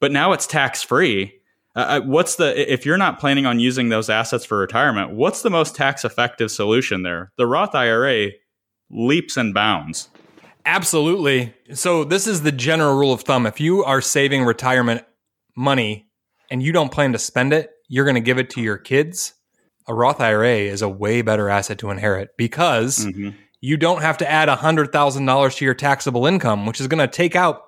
[0.00, 1.34] but now it's tax free.
[1.74, 5.12] Uh, what's the if you're not planning on using those assets for retirement?
[5.12, 7.32] What's the most tax effective solution there?
[7.36, 8.30] The Roth IRA
[8.90, 10.08] leaps and bounds.
[10.64, 11.54] Absolutely.
[11.74, 13.46] So this is the general rule of thumb.
[13.46, 15.04] If you are saving retirement
[15.56, 16.08] money
[16.50, 19.34] and you don't plan to spend it, you're going to give it to your kids.
[19.86, 23.30] A Roth IRA is a way better asset to inherit because mm-hmm.
[23.60, 27.34] You don't have to add $100,000 to your taxable income, which is going to take
[27.34, 27.62] out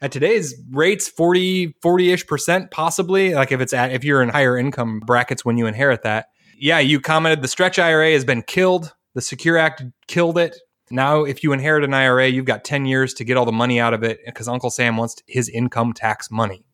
[0.00, 3.34] at today's rates 40 40ish percent possibly.
[3.34, 6.26] Like if it's at if you're in higher income brackets when you inherit that.
[6.58, 8.92] Yeah you commented the stretch ira has been killed.
[9.14, 10.58] The secure act killed it.
[10.90, 13.80] Now if you inherit an ira you've got 10 years to get all the money
[13.80, 16.66] out of it because uncle sam wants his income tax money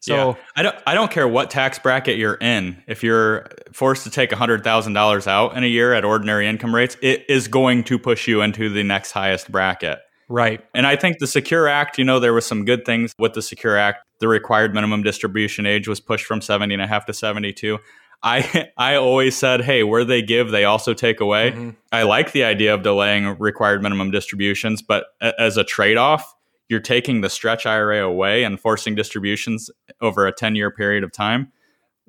[0.00, 0.34] so yeah.
[0.56, 2.82] I don't I don't care what tax bracket you're in.
[2.86, 7.24] If you're forced to take $100,000 out in a year at ordinary income rates, it
[7.28, 9.98] is going to push you into the next highest bracket.
[10.28, 10.62] Right.
[10.74, 13.42] And I think the Secure Act, you know, there was some good things with the
[13.42, 14.04] Secure Act.
[14.20, 17.78] The required minimum distribution age was pushed from 70 and a half to 72.
[18.22, 21.52] I I always said, hey, where they give, they also take away.
[21.52, 21.70] Mm-hmm.
[21.92, 26.34] I like the idea of delaying required minimum distributions, but as a trade-off,
[26.68, 31.52] you're taking the stretch IRA away and forcing distributions over a 10-year period of time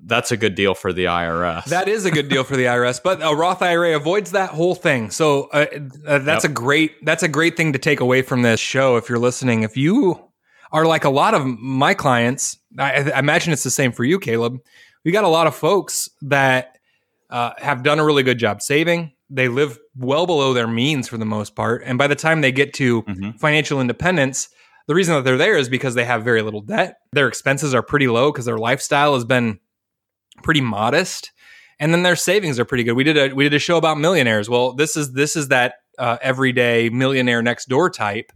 [0.05, 1.65] that's a good deal for the IRS.
[1.65, 4.75] That is a good deal for the IRS, but a Roth IRA avoids that whole
[4.75, 5.11] thing.
[5.11, 5.65] So uh,
[6.05, 6.51] uh, that's yep.
[6.51, 8.97] a great that's a great thing to take away from this show.
[8.97, 10.19] If you're listening, if you
[10.71, 14.19] are like a lot of my clients, I, I imagine it's the same for you,
[14.19, 14.59] Caleb.
[15.03, 16.77] We got a lot of folks that
[17.29, 19.13] uh, have done a really good job saving.
[19.29, 22.51] They live well below their means for the most part, and by the time they
[22.51, 23.31] get to mm-hmm.
[23.37, 24.49] financial independence,
[24.87, 26.97] the reason that they're there is because they have very little debt.
[27.11, 29.59] Their expenses are pretty low because their lifestyle has been
[30.41, 31.31] pretty modest,
[31.79, 32.93] and then their savings are pretty good.
[32.93, 34.49] We did a we did a show about millionaires.
[34.49, 38.31] Well, this is this is that uh, everyday millionaire next door type.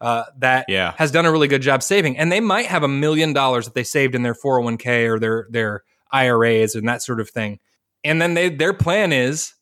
[0.00, 0.94] Uh, that yeah.
[0.98, 3.74] has done a really good job saving, and they might have a million dollars that
[3.74, 7.60] they saved in their 401k or their their IRAs and that sort of thing.
[8.02, 9.54] And then they their plan is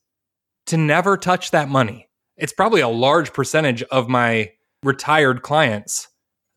[0.71, 2.09] to never touch that money.
[2.37, 4.53] It's probably a large percentage of my
[4.83, 6.09] retired clients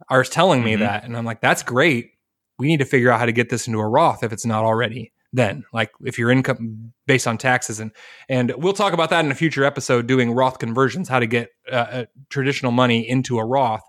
[0.10, 0.82] are telling me mm-hmm.
[0.82, 2.12] that, and I'm like, that's great.
[2.58, 4.63] We need to figure out how to get this into a Roth if it's not
[4.63, 7.91] already then like if your income based on taxes and
[8.30, 11.49] and we'll talk about that in a future episode doing roth conversions how to get
[11.71, 13.84] uh, uh, traditional money into a roth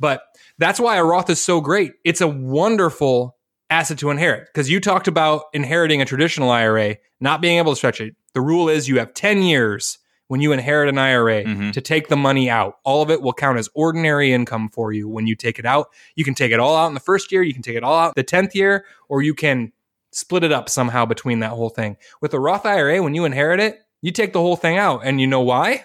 [0.00, 0.22] but
[0.56, 3.36] that's why a roth is so great it's a wonderful
[3.70, 7.76] asset to inherit because you talked about inheriting a traditional ira not being able to
[7.76, 11.70] stretch it the rule is you have 10 years when you inherit an IRA mm-hmm.
[11.72, 12.78] to take the money out.
[12.84, 15.88] All of it will count as ordinary income for you when you take it out.
[16.14, 17.98] You can take it all out in the first year, you can take it all
[17.98, 19.72] out the 10th year, or you can
[20.12, 21.96] split it up somehow between that whole thing.
[22.20, 25.00] With a Roth IRA, when you inherit it, you take the whole thing out.
[25.02, 25.84] And you know why?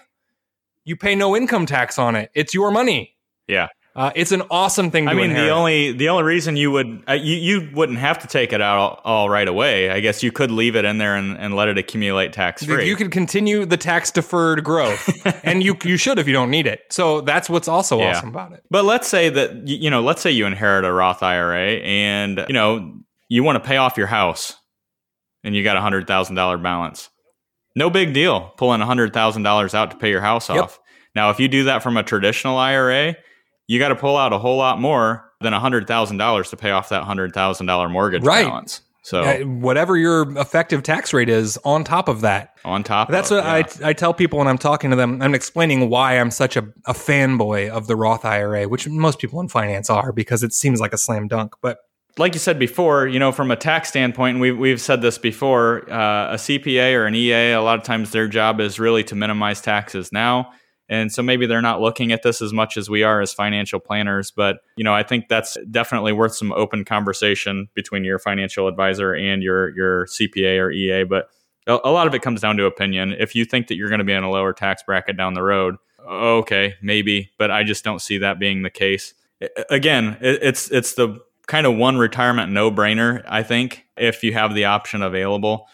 [0.86, 2.30] You pay no income tax on it.
[2.34, 3.16] It's your money.
[3.48, 3.70] Yeah.
[3.96, 5.06] Uh, it's an awesome thing.
[5.06, 5.18] To do.
[5.18, 5.48] I mean, inherit.
[5.48, 8.62] the only the only reason you would uh, you you wouldn't have to take it
[8.62, 9.92] out all, all right away.
[9.92, 12.88] I guess you could leave it in there and, and let it accumulate tax free.
[12.88, 15.08] You could continue the tax deferred growth,
[15.44, 16.82] and you you should if you don't need it.
[16.90, 18.18] So that's what's also yeah.
[18.18, 18.64] awesome about it.
[18.72, 22.54] But let's say that you know, let's say you inherit a Roth IRA, and you
[22.54, 22.96] know
[23.30, 24.56] you want to pay off your house
[25.44, 27.10] and you got a hundred thousand dollar balance.
[27.76, 30.64] No big deal pulling a hundred thousand dollars out to pay your house yep.
[30.64, 30.80] off.
[31.16, 33.16] Now, if you do that from a traditional IRA,
[33.68, 36.58] you got to pull out a whole lot more than a hundred thousand dollars to
[36.58, 38.46] pay off that hundred thousand dollar mortgage right.
[38.46, 38.82] balance.
[39.04, 42.56] So uh, whatever your effective tax rate is on top of that.
[42.64, 43.86] On top That's of, what yeah.
[43.86, 45.22] I, I tell people when I'm talking to them.
[45.22, 49.42] I'm explaining why I'm such a, a fanboy of the Roth IRA, which most people
[49.42, 51.54] in finance are because it seems like a slam dunk.
[51.62, 51.80] But
[52.18, 55.92] like you said before, you know, from a tax standpoint, we've, we've said this before,
[55.92, 59.16] uh, a CPA or an EA, a lot of times their job is really to
[59.16, 60.52] minimize taxes now.
[60.90, 63.80] And so maybe they're not looking at this as much as we are as financial
[63.80, 64.32] planners.
[64.32, 69.14] But, you know, I think that's definitely worth some open conversation between your financial advisor
[69.14, 71.04] and your, your CPA or EA.
[71.06, 71.30] But
[71.68, 73.16] a, lot of it comes down to opinion.
[73.18, 75.44] If you think that you're going to be in a lower tax bracket down the
[75.44, 77.32] road, okay, maybe.
[77.38, 79.14] But I just don't see that being the case.
[79.70, 84.56] Again, it's it's the kind of one retirement no brainer, I think, if you have
[84.56, 85.68] the option available.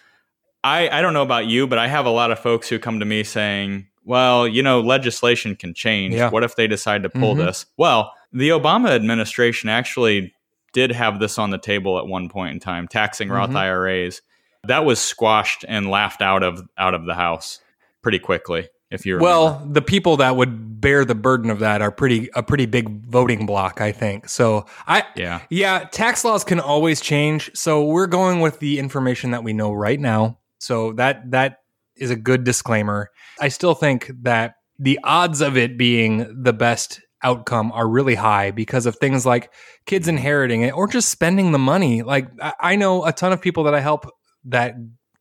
[0.64, 3.00] I, I don't know about you, but I have a lot of folks who come
[3.00, 6.16] to me saying, well, you know, legislation can change.
[6.16, 6.32] Yeah.
[6.32, 7.46] What if they decide to pull mm-hmm.
[7.46, 7.68] this?
[7.78, 10.34] Well, the Obama administration actually
[10.74, 13.58] did have this on the table at one point in time, taxing Roth mm-hmm.
[13.58, 14.24] IRAs.
[14.64, 17.60] That was squashed and laughed out of out of the House
[18.02, 21.92] pretty quickly if you well the people that would bear the burden of that are
[21.92, 26.60] pretty a pretty big voting block i think so i yeah yeah tax laws can
[26.60, 31.30] always change so we're going with the information that we know right now so that
[31.30, 31.59] that
[32.00, 33.10] is a good disclaimer
[33.40, 38.50] i still think that the odds of it being the best outcome are really high
[38.50, 39.52] because of things like
[39.86, 42.02] kids inheriting it or just spending the money.
[42.02, 42.30] Like
[42.62, 44.10] I know a ton of people that I help
[44.46, 44.76] that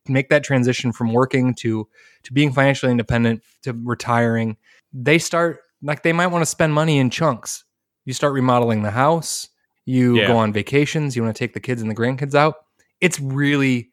[0.07, 1.89] make that transition from working to
[2.23, 4.57] to being financially independent to retiring.
[4.93, 7.65] They start like they might want to spend money in chunks.
[8.05, 9.49] You start remodeling the house,
[9.85, 10.29] you Yeah.
[10.29, 12.55] go on vacations, you want to take the kids and the grandkids out.
[13.01, 13.91] It's really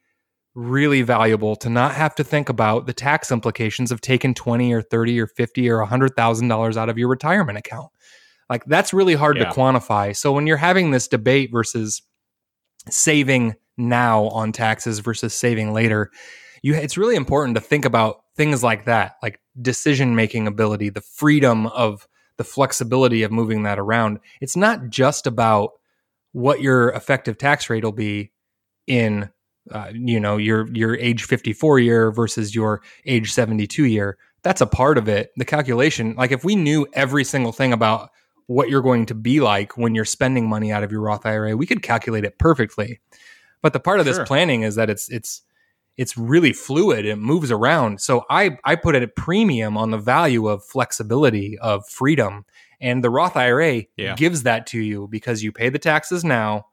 [0.55, 4.81] really valuable to not have to think about the tax implications of taking 20 or
[4.81, 7.91] 30 or 50 or $100,000 out of your retirement account.
[8.49, 9.45] Like that's really hard Yeah.
[9.45, 10.15] to quantify.
[10.15, 12.01] So when you're having this debate versus
[12.89, 16.11] saving now on taxes versus saving later,
[16.63, 21.01] you it's really important to think about things like that, like decision making ability, the
[21.01, 24.19] freedom of the flexibility of moving that around.
[24.41, 25.71] It's not just about
[26.33, 28.31] what your effective tax rate will be
[28.87, 29.29] in
[29.71, 34.67] uh, you know your your age 54 year versus your age 72 year that's a
[34.67, 35.31] part of it.
[35.37, 38.11] The calculation like if we knew every single thing about
[38.45, 41.57] what you're going to be like when you're spending money out of your Roth IRA
[41.57, 42.99] we could calculate it perfectly.
[43.63, 45.41] But the part of this planning is that it's it's
[45.97, 47.05] it's really fluid.
[47.05, 48.01] It moves around.
[48.01, 52.45] So i i put a premium on the value of flexibility of freedom.
[52.79, 54.13] And the Roth IRA Yeah.
[54.15, 56.67] gives that to you because you pay the taxes now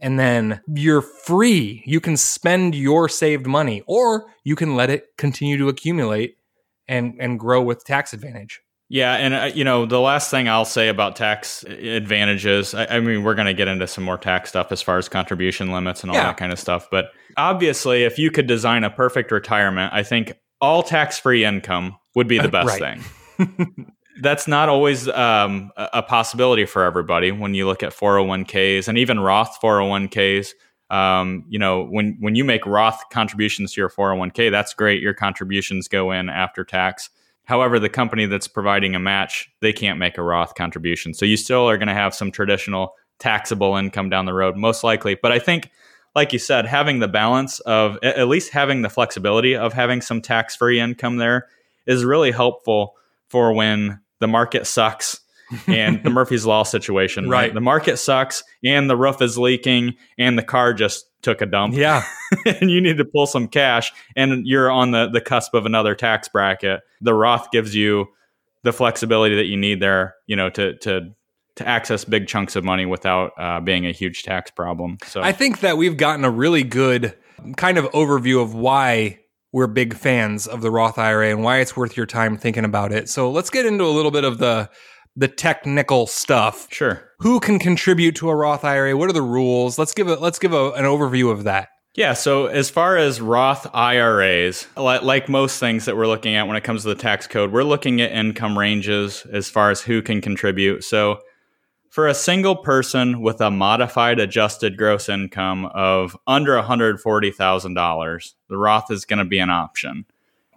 [0.00, 1.82] and then you're free.
[1.86, 6.36] You can spend your saved money or you can let it continue to accumulate
[6.88, 8.60] and and grow with tax advantage.
[8.92, 12.74] Yeah, and uh, you know the last thing I'll say about tax advantages.
[12.74, 15.08] I, I mean, we're going to get into some more tax stuff as far as
[15.08, 16.24] contribution limits and all Yeah.
[16.24, 16.88] that kind of stuff.
[16.90, 22.26] But obviously, if you could design a perfect retirement, I think all tax-free income would
[22.26, 23.00] be the Uh, best right.
[23.38, 23.92] thing.
[24.20, 27.32] That's not always um, a possibility for everybody.
[27.32, 30.52] When you look at 401ks and even Roth 401ks,
[30.90, 35.00] um, you know, when when you make Roth contributions to your 401k, that's great.
[35.00, 37.10] Your contributions go in after tax.
[37.44, 41.14] However, the company that's providing a match, they can't make a Roth contribution.
[41.14, 44.82] So you still are going to have some traditional taxable income down the road, most
[44.82, 45.14] likely.
[45.14, 45.70] But I think,
[46.16, 50.20] like you said, having the balance of at least having the flexibility of having some
[50.20, 51.48] tax free income there
[51.86, 52.96] is really helpful
[53.30, 55.20] for when the market sucks
[55.66, 57.28] and the Murphy's Law situation.
[57.28, 57.38] Right.
[57.38, 57.54] Right.
[57.54, 61.74] The market sucks and the roof is leaking and the car just took a dump
[61.74, 62.02] Yeah.
[62.46, 65.94] and you need to pull some cash and you're on the, the cusp of another
[65.94, 68.06] tax bracket, the Roth gives you
[68.62, 71.14] the flexibility that you need there, you know, to to
[71.56, 74.98] to access big chunks of money without uh, being a huge tax problem.
[75.06, 77.16] So I think that we've gotten a really good
[77.56, 79.19] kind of overview of why
[79.52, 82.92] we're big fans of the Roth IRA and why it's worth your time thinking about
[82.92, 83.08] it.
[83.08, 84.70] So let's get into a little bit of the
[85.16, 86.68] the technical stuff.
[86.70, 87.02] sure.
[87.18, 88.96] Who can contribute to a Roth IRA?
[88.96, 89.78] What are the rules?
[89.78, 91.68] Let's give a let's give a, an overview of that.
[91.96, 92.12] Yeah.
[92.12, 96.62] So as far as Roth IRAs, like most things that we're looking at when it
[96.62, 100.20] comes to the tax code, we're looking at income ranges as far as who can
[100.20, 100.84] contribute.
[100.84, 101.18] So
[101.90, 108.90] for a single person with a modified adjusted gross income of under $140,000, the Roth
[108.90, 110.06] is going to be an option.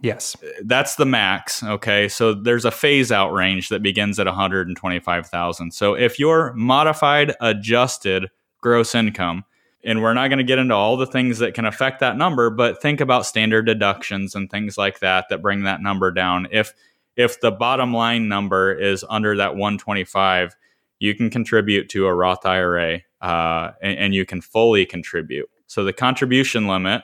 [0.01, 0.35] Yes.
[0.63, 1.63] That's the max.
[1.63, 2.07] Okay.
[2.07, 5.71] So there's a phase out range that begins at 125,000.
[5.73, 8.29] So if your modified adjusted
[8.61, 9.43] gross income,
[9.85, 12.49] and we're not going to get into all the things that can affect that number,
[12.49, 16.47] but think about standard deductions and things like that that bring that number down.
[16.51, 16.73] If
[17.15, 20.55] if the bottom line number is under that 125,
[21.03, 25.49] you can contribute to a Roth IRA, uh, and, and you can fully contribute.
[25.67, 27.01] So the contribution limit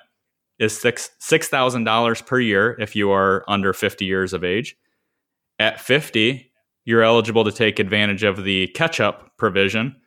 [0.57, 4.77] is six six thousand dollars per year if you are under 50 years of age.
[5.59, 6.49] At 50,
[6.85, 9.97] you're eligible to take advantage of the catch-up provision,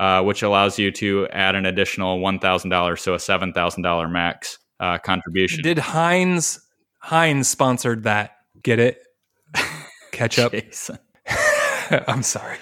[0.00, 3.82] uh, which allows you to add an additional one thousand dollars, so a seven thousand
[3.82, 5.62] dollar max uh, contribution.
[5.62, 6.58] Did Heinz
[7.00, 8.38] Heinz sponsored that?
[8.62, 9.02] Get it?
[10.12, 10.54] Catch up.
[12.08, 12.56] I'm sorry.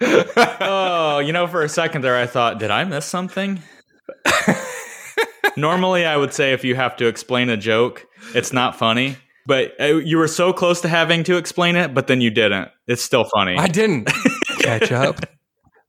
[0.00, 3.62] Oh, you know, for a second there, I thought, did I miss something?
[5.56, 9.16] Normally, I would say if you have to explain a joke, it's not funny.
[9.46, 12.68] But uh, you were so close to having to explain it, but then you didn't.
[12.88, 13.56] It's still funny.
[13.56, 14.06] I didn't.
[14.58, 15.20] ketchup.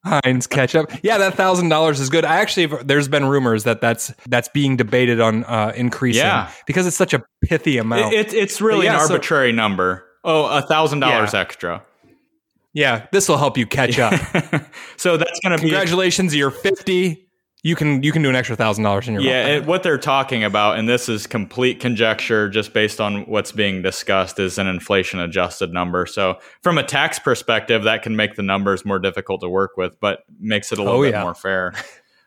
[0.06, 0.92] Heinz ketchup.
[1.02, 2.24] Yeah, that thousand dollars is good.
[2.24, 6.22] I actually, there's been rumors that that's that's being debated on uh, increasing.
[6.24, 6.52] Yeah.
[6.68, 8.14] because it's such a pithy amount.
[8.14, 10.06] It, it, it's really yeah, an so- arbitrary number.
[10.24, 11.84] Oh, a thousand dollars extra.
[12.78, 14.14] Yeah, this will help you catch up.
[14.98, 17.24] so that's going to be Congratulations, you're 50.
[17.64, 19.98] You can you can do an extra thousand dollars in your Yeah, it, what they're
[19.98, 24.68] talking about, and this is complete conjecture just based on what's being discussed, is an
[24.68, 26.06] inflation adjusted number.
[26.06, 30.00] So, from a tax perspective, that can make the numbers more difficult to work with,
[30.00, 31.24] but makes it a little Oh, bit yeah.
[31.24, 31.74] more fair.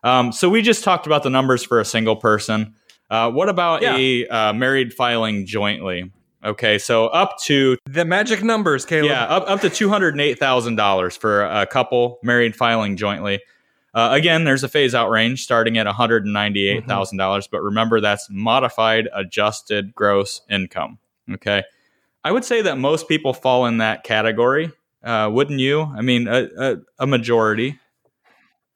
[0.03, 2.75] Um, so, we just talked about the numbers for a single person.
[3.09, 3.97] Uh, what about Yeah.
[3.97, 6.11] a uh, married filing jointly?
[6.45, 9.11] Okay, so up to The magic numbers, Caleb.
[9.11, 12.97] yeah, up, up to two hundred and eight thousand dollars for a couple married filing
[12.97, 13.41] jointly.
[13.93, 17.19] Uh, again, there's a phase out range starting at one hundred and ninety eight thousand
[17.19, 20.99] dollars, but remember that's modified adjusted gross income.
[21.33, 21.63] Okay,
[22.25, 24.73] I would say that most people fall in that category.
[25.03, 25.83] Uh, wouldn't you?
[25.83, 27.79] I mean, a, a, a majority.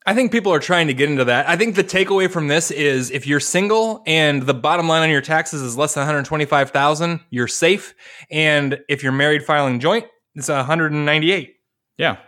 [0.07, 1.49] I think people are trying to get into that.
[1.49, 5.09] I think the takeaway from this is if you're single and the bottom line on
[5.11, 7.95] your taxes is less than 125,000, you're safe.
[8.31, 11.55] And if you're married filing joint, it's 198,
[11.97, 12.19] Yeah,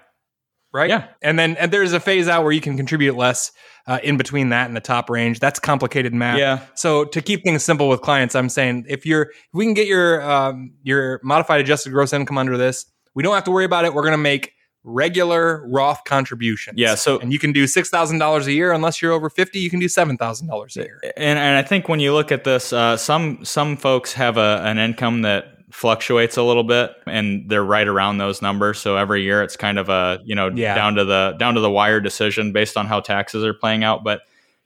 [0.72, 0.88] right?
[0.88, 1.08] Yeah.
[1.20, 3.52] And then and there's a phase out where you can contribute less
[3.86, 5.38] uh, in between that and the top range.
[5.38, 6.38] That's complicated math.
[6.38, 6.60] Yeah.
[6.76, 9.86] So to keep things simple with clients, I'm saying if you're if we can get
[9.86, 13.84] your um, your modified adjusted gross income under this, we don't have to worry about
[13.84, 13.92] it.
[13.92, 14.52] We're going to make
[14.86, 16.78] regular Roth contributions.
[16.78, 18.72] Yeah, so- and you can do six thousand dollars a year.
[18.72, 21.00] Unless you're over fifty, you can do seven thousand dollars a year.
[21.16, 24.62] and and I think when you look at this, uh, some some folks have a,
[24.64, 28.78] an income that fluctuates a little bit, and they're right around those numbers.
[28.78, 30.74] So every year, it's kind of a you know Yeah.
[30.76, 34.04] down to the down to the wire decision based on how taxes are playing out.
[34.04, 34.20] But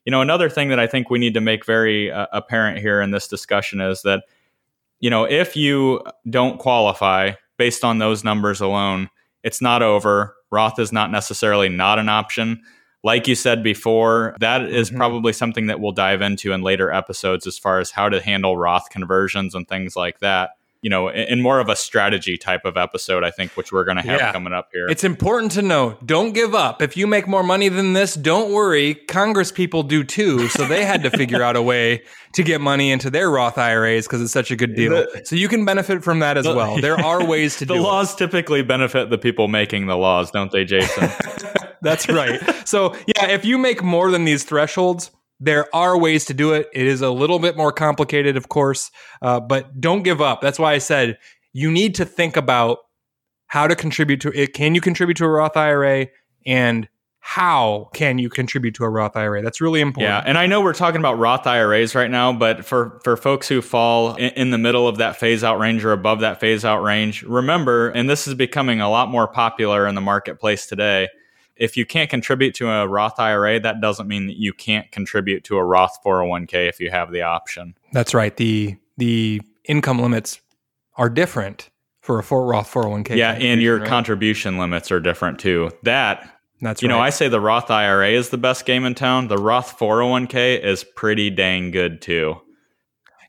[0.05, 3.01] you know, another thing that I think we need to make very uh, apparent here
[3.01, 4.25] in this discussion is that
[5.01, 9.09] you know if you don't qualify based on those numbers alone,
[9.43, 10.36] it's not over.
[10.51, 12.61] Roth is not necessarily not an option.
[13.03, 14.97] Like you said before, that is Mhm.
[14.97, 18.57] probably something that we'll dive into in later episodes as far as how to handle
[18.57, 20.51] Roth conversions and things like that.
[20.83, 23.85] You know, in, in more of a strategy type of episode, I think, which we're
[23.85, 24.33] going to have Yeah.
[24.33, 24.87] coming up here.
[24.89, 25.99] It's important to know.
[26.07, 26.81] Don't give up.
[26.81, 28.95] If you make more money than this, don't worry.
[28.95, 32.03] Congress people do too, so they had to figure out a way
[32.33, 34.93] to get money into their Roth IRAs because it's such a good deal.
[34.93, 36.81] The- so you can benefit from that as The- well.
[36.81, 37.83] There are ways to the do it.
[37.83, 41.11] laws typically benefit the people making the laws, don't they, Jason?
[41.83, 42.41] That's right.
[42.66, 45.11] So, yeah, if you make more than these thresholds,
[45.41, 46.68] there are ways to do it.
[46.72, 48.91] It is a little bit more complicated, of course,
[49.22, 50.41] uh, but don't give up.
[50.41, 51.18] That's why I said
[51.53, 52.78] you need to think about
[53.47, 54.53] how to contribute to it.
[54.53, 56.09] Can you contribute to a Roth IRA?
[56.47, 56.88] And
[57.20, 59.43] how can you contribute to a Roth IRA?
[59.43, 60.11] That's really important.
[60.11, 63.47] Yeah, and I know we're talking about Roth IRAs right now, but for for folks
[63.47, 66.64] who fall in, in the middle of that phase out range or above that phase
[66.64, 71.09] out range, remember, and this is becoming a lot more popular in the marketplace today.
[71.61, 75.45] If you can't contribute to a Roth IRA, that doesn't mean that you can't contribute
[75.45, 77.77] to a Roth 401k if you have the option.
[77.93, 78.37] That's right.
[78.37, 80.41] The the income limits
[80.97, 83.15] are different for a for Roth 401k.
[83.17, 83.89] yeah, and your contribution, right?
[83.89, 85.71] contribution limits are different too.
[85.83, 86.29] That
[86.63, 86.99] That's you know.
[86.99, 89.29] I say the Roth IRA is the best game in town.
[89.29, 92.41] The Roth 401k is pretty dang good too.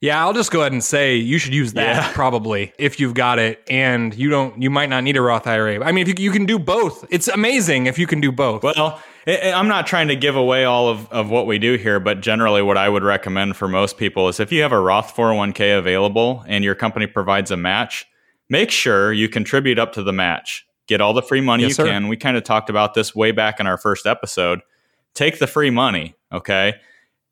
[0.01, 2.11] Yeah, I'll just go ahead and say you should use that Yeah.
[2.13, 4.59] probably if you've got it, and you don't.
[4.61, 5.83] You might not need a Roth IRA.
[5.85, 8.63] I mean, if you, you can do both, it's amazing if you can do both.
[8.63, 12.21] Well, I'm not trying to give away all of, of what we do here, but
[12.21, 15.77] generally, what I would recommend for most people is if you have a Roth 401k
[15.77, 18.07] available and your company provides a match,
[18.49, 20.65] make sure you contribute up to the match.
[20.87, 21.85] Get all the free money Yes, you sir.
[21.85, 22.07] can.
[22.07, 24.61] We kind of talked about this way back in our first episode.
[25.13, 26.73] Take the free money, okay?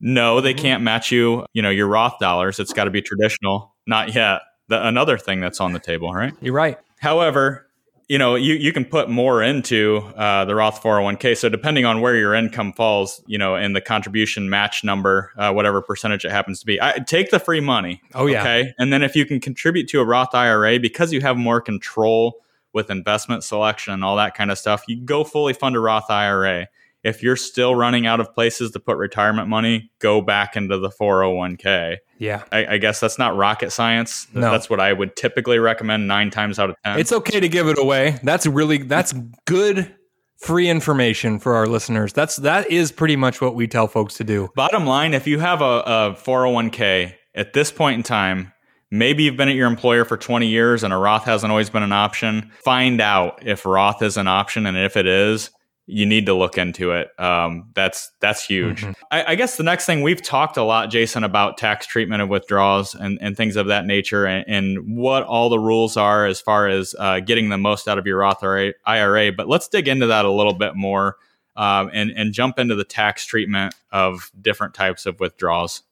[0.02, 0.58] No, they Mhm.
[0.60, 2.60] can't match you, you know, your Roth dollars.
[2.60, 3.76] It's got to be traditional.
[3.86, 4.42] Not yet.
[4.68, 6.34] The, another thing that's on the table, right?
[6.42, 6.78] You're right.
[7.00, 7.66] However,
[8.08, 11.36] you know, you, you can put more into uh, the Roth 401k.
[11.38, 15.52] So depending on where your income falls, you know, in the contribution match number, uh,
[15.54, 18.02] whatever percentage it happens to be, I, take the free money.
[18.16, 18.42] Oh yeah.
[18.42, 18.74] Okay.
[18.80, 22.36] And then if you can contribute to a Roth IRA because you have more control
[22.74, 26.10] with investment selection and all that kind of stuff, you go fully fund a Roth
[26.10, 26.68] IRA.
[27.04, 30.90] If you're still running out of places to put retirement money, go back into the
[30.90, 31.98] 401k.
[32.18, 32.44] Yeah.
[32.52, 34.28] I, I guess that's not rocket science.
[34.34, 34.52] No.
[34.52, 37.00] That's what I would typically recommend nine times out of 10.
[37.00, 38.20] It's okay to give it away.
[38.24, 39.14] That's really that's
[39.46, 39.96] good
[40.40, 42.14] free information for our listeners.
[42.14, 44.50] That's that is pretty much what we tell folks to do.
[44.56, 48.54] Bottom line, if you have a, a 401k at this point in time,
[48.92, 51.84] maybe you've been at your employer for 20 years and a Roth hasn't always been
[51.84, 52.52] an option.
[52.64, 55.52] Find out if Roth is an option, and if it is,
[55.90, 57.10] you need to look into it.
[57.20, 58.84] Um, that's that's huge.
[58.84, 58.96] Mhm.
[59.12, 62.30] I, I guess the next thing we've talked a lot, Jason, about tax treatment of
[62.30, 66.40] withdrawals and, and things of that nature, and, and what all the rules are as
[66.40, 69.32] far as uh, getting the most out of your Roth IRA.
[69.32, 71.18] But let's dig into that a little bit more
[71.56, 75.84] um, and and jump into the tax treatment of different types of withdrawals.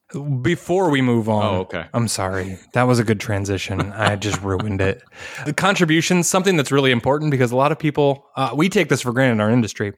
[0.42, 1.84] Before we move on, Oh, okay.
[1.92, 2.58] I'm sorry.
[2.72, 3.92] That was a good transition.
[3.92, 5.02] I just ruined it.
[5.44, 9.02] The contributions, something that's really important because a lot of people, uh, we take this
[9.02, 9.92] for granted in our industry.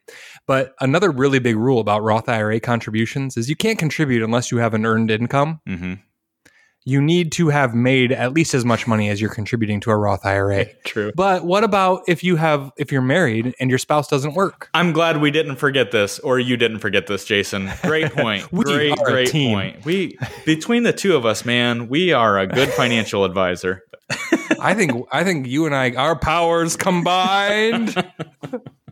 [0.47, 4.59] But another really big rule about Roth IRA contributions is you can't contribute unless you
[4.59, 5.61] have an earned income.
[5.67, 5.95] hmm
[6.85, 9.97] You need to have made at least as much money as you're contributing to a
[9.97, 10.65] Roth IRA.
[10.85, 11.13] True.
[11.15, 14.71] But what about if you have, if you're married and your spouse doesn't work?
[14.73, 17.71] I'm glad we didn't forget this, or you didn't forget this, Jason.
[17.83, 18.51] Great point.
[18.51, 19.55] We great, are a great team.
[19.55, 19.85] point.
[19.85, 23.85] We between the two of us, man, we are a good financial advisor.
[24.59, 27.95] I think I think you and I our powers combined.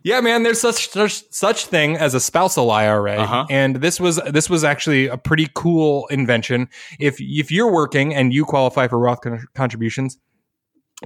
[0.09, 3.47] Yeah, man, there's such such such thing as a spousal IRA, Uh-huh.
[3.51, 6.69] and this was this was actually a pretty cool invention.
[6.99, 10.19] If if you're working and you qualify for Roth con- contributions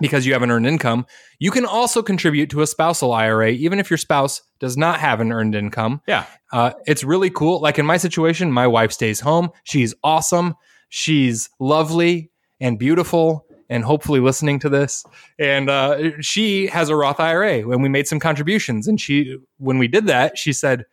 [0.00, 1.04] because you have an earned income,
[1.38, 5.20] you can also contribute to a spousal IRA, even if your spouse does not have
[5.20, 6.00] an earned income.
[6.06, 6.24] Yeah.
[6.52, 7.60] Uh, it's really cool.
[7.60, 9.50] Like in my situation, my wife stays home.
[9.64, 10.54] She's awesome.
[10.88, 12.30] She's lovely
[12.60, 15.04] and beautiful and hopefully listening to this.
[15.38, 18.86] And uh, she has a Roth IRA when we made some contributions.
[18.86, 20.84] And she, when we did that, she said,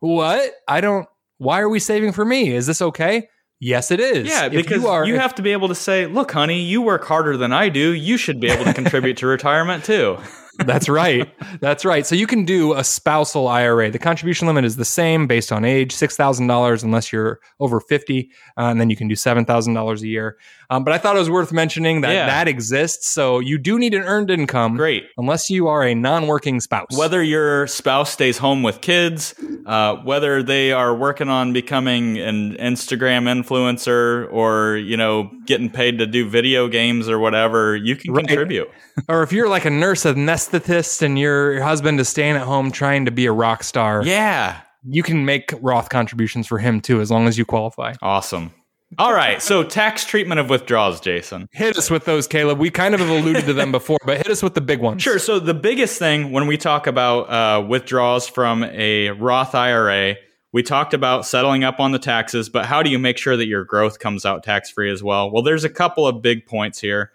[0.00, 0.52] What?
[0.68, 1.08] I don't,
[1.38, 2.54] why are we saving for me?
[2.54, 3.28] Is this okay?
[3.60, 4.28] Yes, it is.
[4.28, 7.04] Yeah, If because you, if- have to be able to say, "Look, honey, you work
[7.04, 7.92] harder than I do.
[7.92, 10.16] You should be able to contribute to retirement too."
[10.66, 11.32] That's right.
[11.60, 12.04] That's right.
[12.04, 13.92] So you can do a spousal IRA.
[13.92, 17.78] The contribution limit is the same based on age, six thousand dollars unless you're over
[17.78, 20.36] fifty, uh, and then you can do seven thousand dollars a year.
[20.70, 22.26] Um, but I thought it was worth mentioning that Yeah.
[22.26, 23.08] that exists.
[23.08, 25.04] So you do need an earned income, Great.
[25.16, 26.88] unless you are a non-working spouse.
[26.96, 32.54] Whether your spouse stays home with kids, uh, whether they are working on becoming an
[32.58, 38.12] Instagram influencer, or you know, getting paid to do video games or whatever, you can
[38.12, 38.26] Right.
[38.26, 38.68] contribute.
[39.08, 42.70] or if you're like a nurse anesthetist and your, your husband is staying at home
[42.70, 44.56] trying to be a rock star, Yeah,
[44.86, 47.94] you can make Roth contributions for him too, as long as you qualify.
[48.02, 48.52] awesome.
[48.96, 51.46] All right, so tax treatment of withdrawals, Jason.
[51.52, 52.58] Hit us with those, Caleb.
[52.58, 55.02] We kind of have alluded to them before, but hit us with the big ones.
[55.02, 55.18] Sure.
[55.18, 60.16] So the biggest thing when we talk about uh, withdrawals from a Roth IRA,
[60.52, 63.46] we talked about settling up on the taxes, but how do you make sure that
[63.46, 65.30] your growth comes out tax free as well?
[65.30, 67.12] Well, there's a couple of big points here.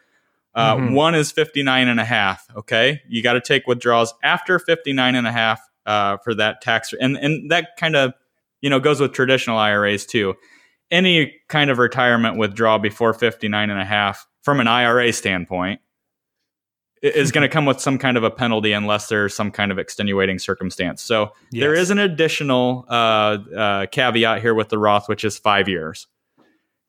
[0.54, 0.94] Uh, Mhm.
[0.94, 2.46] One is 59 and a half.
[2.56, 3.02] Okay.
[3.10, 6.94] You got to take withdrawals after 59 and a half uh, for that tax.
[7.02, 8.14] And, and that kind of,
[8.62, 10.36] you know, goes with traditional IRAs too.
[10.94, 15.82] Any kind of retirement withdrawal before 59 and a half from an IRA standpoint
[17.02, 19.80] is going to come with some kind of a penalty unless there's some kind of
[19.80, 21.02] extenuating circumstance.
[21.02, 21.86] So there Yes.
[21.86, 26.06] is an additional uh, uh, caveat here with the Roth, which is five years.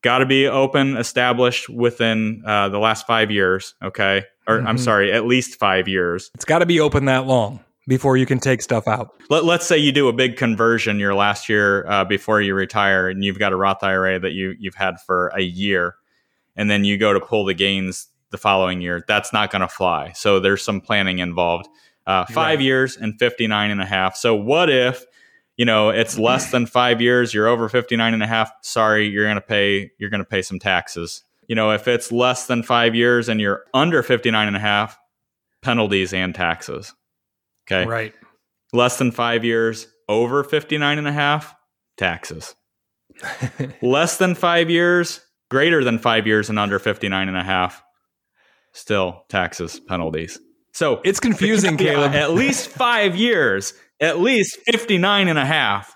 [0.02, 3.74] Got to be open, established within uh, the last five years.
[3.82, 4.80] Okay, or I'm Mhm.
[4.80, 6.30] sorry, at least five years.
[6.34, 9.10] It's got to be open that long before you can take stuff out.
[9.30, 13.08] Let, let's say you do a big conversion your last year uh, before you retire,
[13.08, 15.96] and you've got a Roth IRA that you you've had for a year,
[16.56, 19.04] and then you go to pull the gains the following year.
[19.06, 20.12] That's not going to fly.
[20.14, 21.68] So there's some planning involved.
[22.06, 22.64] Uh, five Right.
[22.64, 24.14] years and 59 and a half.
[24.16, 25.06] So what if
[25.56, 27.32] you know it's less than five years?
[27.32, 28.50] You're over 59 and a half.
[28.60, 29.90] Sorry, you're going to pay.
[29.98, 31.22] You're going to pay some taxes.
[31.48, 34.98] You know, if it's less than five years and you're under 59 and a half,
[35.62, 36.92] penalties and taxes.
[37.70, 38.14] Okay Right.
[38.72, 41.54] less than five years, over 59 and a half,
[41.96, 42.54] taxes.
[43.82, 47.82] less than five years, greater than five years, and under 59 and a half,
[48.72, 50.38] still taxes, penalties.
[50.72, 52.12] So It's confusing, Caleb.
[52.12, 55.94] at least five years, at least 59 and a half.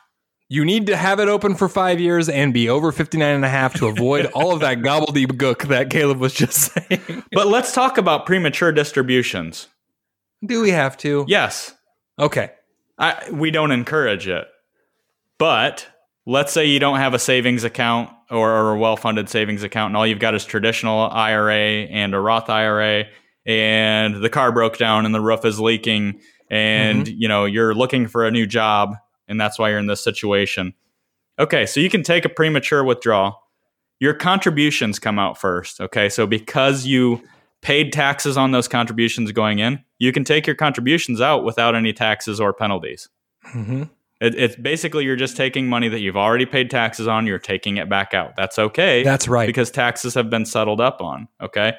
[0.51, 3.49] You need to have it open for five years and be over 59 and a
[3.51, 7.25] half to avoid all of that gobbledygook that Caleb was just saying.
[7.33, 9.67] But let's talk about premature distributions.
[10.45, 11.25] Do we have to?
[11.29, 11.75] Yes,
[12.19, 12.51] Okay.
[12.99, 14.49] I, we don't encourage it.
[15.39, 15.87] But
[16.27, 19.97] let's say you don't have a savings account or, a well funded savings account, and
[19.97, 23.05] all you've got is traditional IRA and a Roth IRA,
[23.47, 26.21] and the car broke down and the roof is leaking,
[26.51, 27.15] and mm-hmm.
[27.17, 28.97] you know you're looking for a new job,
[29.29, 30.75] and that's why you're in this situation.
[31.39, 33.41] Okay, so you can take a premature withdrawal.
[34.01, 35.81] Your contributions come out first.
[35.81, 37.23] Okay, so because you
[37.61, 41.93] paid taxes on those contributions going in, you can take your contributions out without any
[41.93, 43.09] taxes or penalties.
[43.43, 43.85] hmm
[44.21, 47.77] It, it's basically you're just taking money that you've already paid taxes on, you're taking
[47.77, 48.35] it back out.
[48.37, 49.47] That's okay That's right.
[49.47, 51.29] because taxes have been settled up on.
[51.41, 51.75] Okay.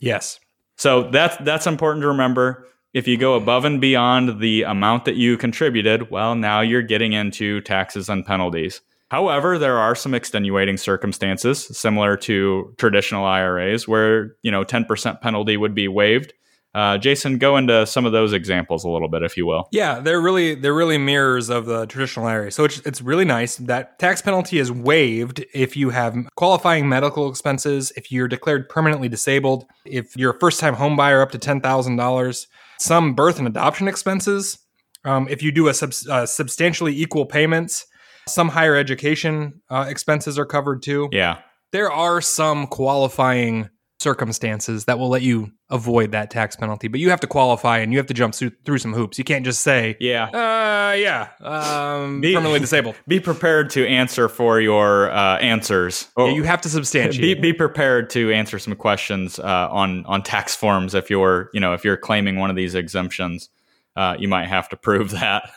[0.00, 0.38] yes.
[0.76, 2.66] So that's that's important to remember.
[2.92, 7.12] If you go above and beyond the amount that you contributed, well, now you're getting
[7.12, 8.80] into taxes and penalties.
[9.12, 15.58] However, there are some extenuating circumstances similar to traditional IRAs where, you know, 10% penalty
[15.58, 16.32] would be waived.
[16.74, 19.68] Uh, Jason, go into some of those examples a little bit, if you will.
[19.70, 22.50] Yeah, they're really they're really mirrors of the traditional IRA.
[22.50, 27.28] So it's it's really nice that tax penalty is waived if you have qualifying medical
[27.28, 31.38] expenses, if you're declared permanently disabled, if you're a first time home buyer up to
[31.38, 32.46] ten thousand dollars,
[32.78, 34.58] some birth and adoption expenses,
[35.04, 37.84] um, if you do a sub, uh, substantially equal payments,
[38.28, 41.08] some higher education uh, expenses are covered too.
[41.12, 41.38] Yeah.
[41.72, 43.68] There are some qualifying
[43.98, 47.92] circumstances that will let you avoid that tax penalty, but you have to qualify and
[47.92, 49.16] you have to jump through, some hoops.
[49.16, 50.24] You can't just say, Yeah.
[50.26, 52.96] uh, yeah, um, Be- permanently disabled.
[53.08, 56.08] Be prepared to answer for your uh, answers.
[56.18, 57.40] Yeah, you have to substantiate.
[57.40, 61.60] be, be prepared to answer some questions uh, on on tax forms if you're you
[61.60, 63.48] know if you're claiming one of these exemptions.
[63.94, 65.50] Uh, you might have to prove that.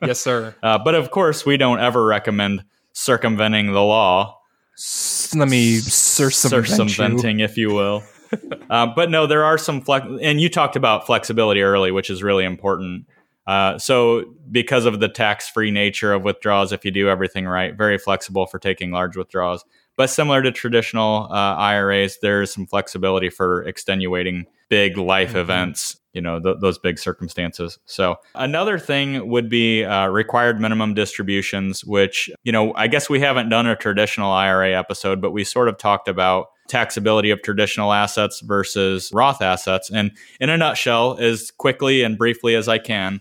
[0.02, 0.54] yes, sir.
[0.62, 4.38] Uh, but of course, we don't ever recommend circumventing the law.
[4.76, 6.88] S- Let me circumvent you.
[6.88, 8.04] circumventing, if you will.
[8.70, 12.22] uh, but no, there are some flex, and you talked about flexibility early, which is
[12.22, 13.06] really important.
[13.46, 17.98] Uh, so, because of the tax-free nature of withdrawals, if you do everything right, very
[17.98, 19.64] flexible for taking large withdrawals.
[19.96, 25.40] But similar to traditional uh, IRAs, there is some flexibility for extenuating big life Mhm.
[25.40, 25.96] events.
[26.14, 27.78] You know th- those big circumstances.
[27.86, 33.20] So another thing would be uh, required minimum distributions, which you know I guess we
[33.20, 37.92] haven't done a traditional IRA episode, but we sort of talked about taxability of traditional
[37.94, 39.90] assets versus Roth assets.
[39.90, 43.20] And in a nutshell, as quickly and briefly as I can,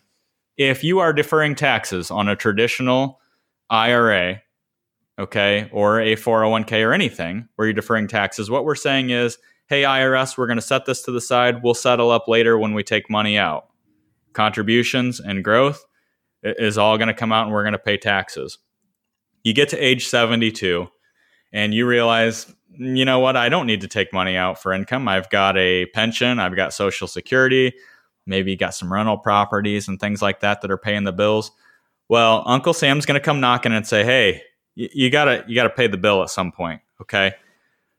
[0.57, 3.19] if you are deferring taxes on a traditional
[3.69, 4.41] IRA,
[5.21, 9.83] okay, or a 401k or anything where you're deferring taxes, what we're saying is, hey,
[9.83, 11.63] IRS, we're going to set this to the side.
[11.63, 13.67] We'll settle up later when we take money out.
[14.33, 15.85] Contributions and growth
[16.43, 18.57] is all going to come out and we're going to pay taxes.
[19.43, 20.87] You get to age 72
[21.53, 25.07] and you realize, you know what, I don't need to take money out for income.
[25.07, 27.73] I've got a pension, I've got Social Security,
[28.25, 31.51] maybe got some rental properties and things like that that are paying the bills.
[32.09, 34.43] Well, Uncle Sam's going to come knocking and say, "Hey,
[34.75, 37.33] you gotta you gotta pay the bill at some point." Okay,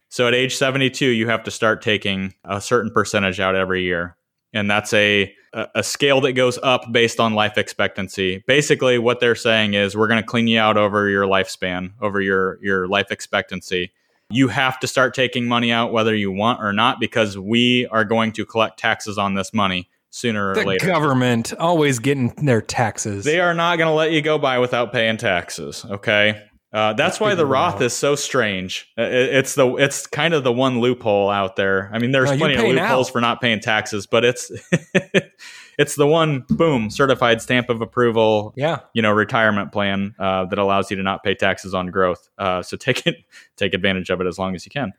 [0.09, 3.83] so at age seventy two, you have to start taking a certain percentage out every
[3.83, 4.17] year,
[4.53, 8.43] and that's a a a scale that goes up based on life expectancy.
[8.47, 12.21] Basically, what they're saying is we're going to clean you out over your lifespan, over
[12.21, 13.93] your your life expectancy.
[14.31, 18.05] You have to start taking money out whether you want or not because we are
[18.05, 20.87] going to collect taxes on this money sooner or The later.
[20.87, 23.25] government always getting their taxes.
[23.27, 25.85] They are not going to let you go by without paying taxes.
[25.85, 26.43] Okay,
[26.73, 27.83] uh, that's why the Roth out.
[27.83, 28.91] is so strange.
[28.99, 31.91] Uh, it- it's the it's kind of the one loophole out there.
[31.93, 34.51] I mean, there's No, plenty of loopholes for not paying taxes, but it's
[35.79, 38.53] it's the one boom certified stamp of approval.
[38.57, 38.81] yeah.
[38.95, 42.29] You know, retirement plan uh, that allows you to not pay taxes on growth.
[42.39, 43.17] Uh, so take it
[43.57, 44.93] take advantage of it as long as you can.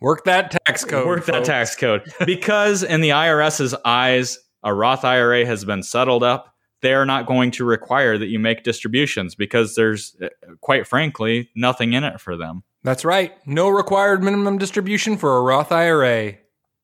[0.00, 1.06] Work that tax code.
[1.08, 2.02] Work that tax code.
[2.24, 6.54] Because in the IRS's eyes, a Roth IRA has been settled up.
[6.82, 10.28] They're not going to require that you make distributions because there's, uh,
[10.60, 12.62] quite frankly, nothing in it for them.
[12.84, 13.34] That's right.
[13.46, 16.34] No required minimum distribution for a Roth IRA.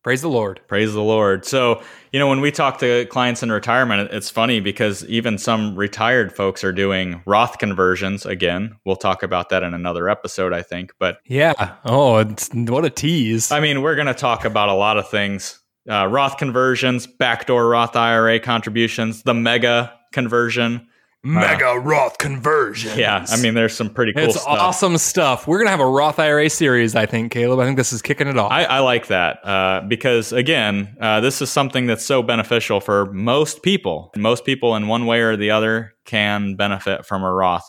[0.05, 0.61] Praise the Lord.
[0.69, 1.47] Praise the Lord.
[1.47, 1.83] So,
[2.13, 6.31] you know, when we talk to clients in retirement, it's funny because even some retired
[6.31, 8.27] folks are doing Roth conversions.
[8.27, 10.93] Again, we'll talk about that in another episode, I think.
[10.99, 11.77] But Yeah.
[11.87, 13.51] Oh, it's what a tease.
[13.51, 15.59] I mean, we're going to talk about a lot of things
[15.89, 20.89] uh, Roth conversions, backdoor Roth IRA contributions, the mega conversion.
[21.27, 22.99] Mega Roth conversion.
[22.99, 24.47] Yeah, I mean, there's some pretty cool it's stuff.
[24.47, 25.47] awesome stuff.
[25.47, 27.61] We're gonna have a Roth IRA series, I think, Caleb.
[27.61, 28.53] I think this is kicking it off.
[28.53, 33.07] I, I like that uh, because, again, uh, this is something that's so beneficial for
[33.07, 34.13] most people.
[34.17, 37.69] Most people, in one way or the other, can benefit from a Roth.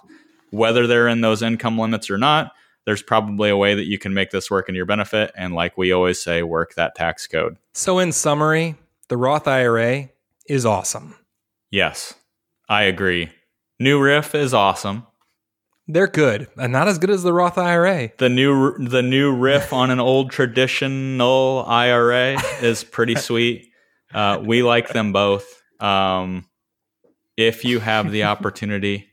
[0.51, 2.51] Whether they're in those income limits or not,
[2.85, 5.31] there's probably a way that you can make this work in your benefit.
[5.35, 7.57] And, like we always say, work that tax code.
[7.73, 8.75] so, in summary,
[9.09, 10.09] the Roth IRA
[10.47, 11.15] is awesome.
[11.71, 12.13] Yes,
[12.69, 13.29] I agree.
[13.79, 15.05] New riff is awesome.
[15.87, 18.11] They're good, and not as good as the Roth IRA.
[18.17, 23.69] The new the new riff on an old traditional IRA is pretty sweet.
[24.13, 25.61] Uh, we like them both.
[25.79, 26.47] Um,
[27.37, 29.07] if you have the opportunity,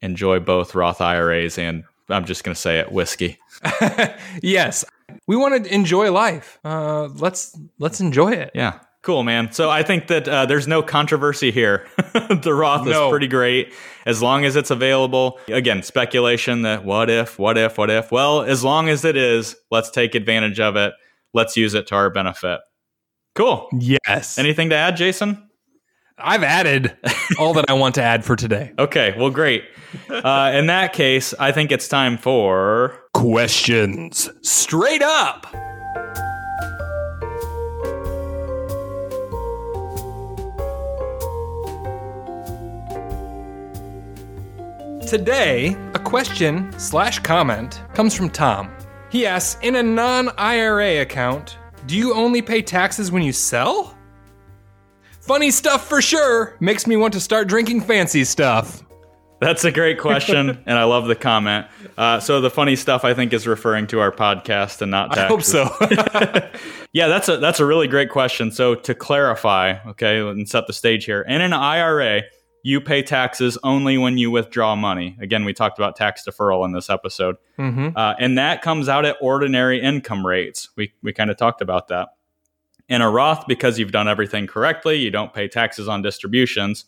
[0.00, 3.38] enjoy both Roth IRAs and I'm just going to say it, whiskey.
[4.42, 4.84] yes,
[5.26, 6.58] we want to enjoy life.
[6.64, 8.50] Uh, let's let's enjoy it.
[8.54, 9.52] Yeah, cool, man.
[9.52, 11.86] So I think that uh, there's no controversy here.
[11.96, 13.06] the Roth No.
[13.06, 13.72] is pretty great
[14.06, 15.38] as long as it's available.
[15.48, 18.10] Again, speculation that what if, what if, what if.
[18.12, 20.94] Well, as long as it is, let's take advantage of it.
[21.34, 22.60] Let's use it to our benefit.
[23.34, 23.68] Cool.
[23.78, 25.47] Yes, Anything to add, Jason?
[26.20, 26.96] I've added
[27.38, 28.72] all that I want to add for today.
[28.78, 29.64] Okay, well, great.
[30.08, 32.96] Uh, in that case, I think it's time for.
[33.12, 35.46] Questions straight up.
[45.06, 48.70] Today, a question slash comment comes from Tom.
[49.10, 53.97] He asks In a non IRA account, do you only pay taxes when you sell?
[55.28, 56.56] Funny stuff for sure.
[56.58, 58.82] Makes me want to start drinking fancy stuff.
[59.42, 61.66] That's a great question, and I love the comment.
[61.98, 65.54] Uh, so the funny stuff I think is referring to our podcast and not taxes.
[65.54, 66.48] I hope so.
[66.94, 68.50] yeah, that's a that's a really great question.
[68.50, 71.20] So to clarify, okay, and set the stage here.
[71.20, 72.22] In an IRA,
[72.62, 75.14] you pay taxes only when you withdraw money.
[75.20, 77.90] Again, we talked about tax deferral in this episode, mm-hmm.
[77.94, 80.70] uh, and that comes out at ordinary income rates.
[80.74, 82.08] We we kind of talked about that.
[82.88, 86.86] In a Roth, because you've done everything correctly, you don't pay taxes on distributions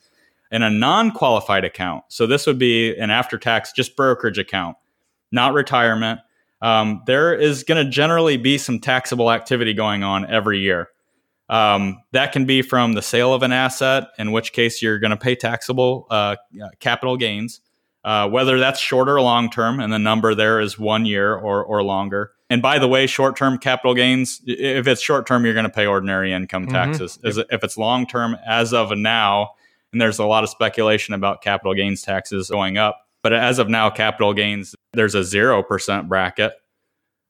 [0.50, 2.04] in a non qualified account.
[2.08, 4.76] So this would be an after tax, just brokerage account,
[5.30, 6.20] not retirement.
[6.62, 10.88] Um, there is going to generally be some taxable activity going on every year.
[11.48, 15.10] Um, that can be from the sale of an asset, in which case you're going
[15.10, 16.36] to pay taxable uh,
[16.78, 17.60] capital gains,
[18.04, 21.64] uh, whether that's short or long term, and the number there is one year or,
[21.64, 22.32] or longer.
[22.50, 25.70] And by the way, short term capital gains, if it's short term, you're going to
[25.70, 26.74] pay ordinary income mm-hmm.
[26.74, 27.18] taxes.
[27.22, 27.38] Mm-hmm.
[27.38, 27.46] Yep.
[27.50, 29.52] If it's long term, as of now,
[29.92, 33.06] and there's a lot of speculation about capital gains taxes going up.
[33.22, 36.52] But as of now, capital gains, there's a 0% bracket,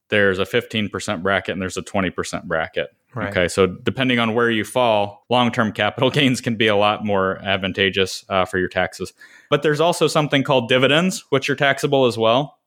[0.08, 2.88] there's a 15% bracket, and there's a 20% bracket.
[3.14, 3.30] Right.
[3.30, 3.48] Okay.
[3.48, 7.38] So depending on where you fall, long term capital gains can be a lot more
[7.38, 9.12] advantageous uh, for your taxes.
[9.50, 12.59] But there's also something called dividends, which are taxable as well.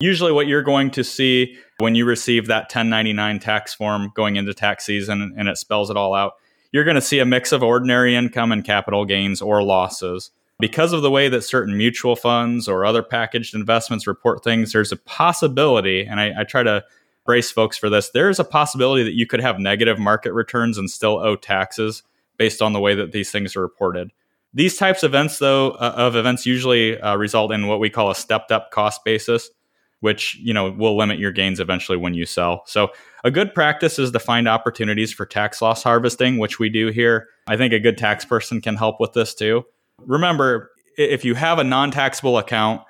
[0.00, 4.54] Usually, what you're going to see when you receive that 1099 tax form going into
[4.54, 6.34] tax season and it spells it all out
[6.72, 10.30] you're going to see a mix of ordinary income and capital gains or losses.
[10.60, 14.92] Because of the way that certain mutual funds or other packaged investments report things, there's
[14.92, 16.84] a possibility, and I, I try to
[17.24, 20.90] brace folks for this, there's a possibility that you could have negative market returns and
[20.90, 22.02] still owe taxes
[22.38, 24.10] based on the way that these things are reported.
[24.52, 28.10] These types of events, though, uh, of events usually uh, result in what we call
[28.10, 29.50] a stepped up cost basis
[30.00, 32.62] which you know will limit your gains eventually when you sell.
[32.66, 32.90] So
[33.24, 37.26] a good practice is to find opportunities for tax loss harvesting, which we do here.
[37.46, 39.64] I think a good tax person can help with this too.
[40.06, 42.82] Remember, if you have a non-taxable account,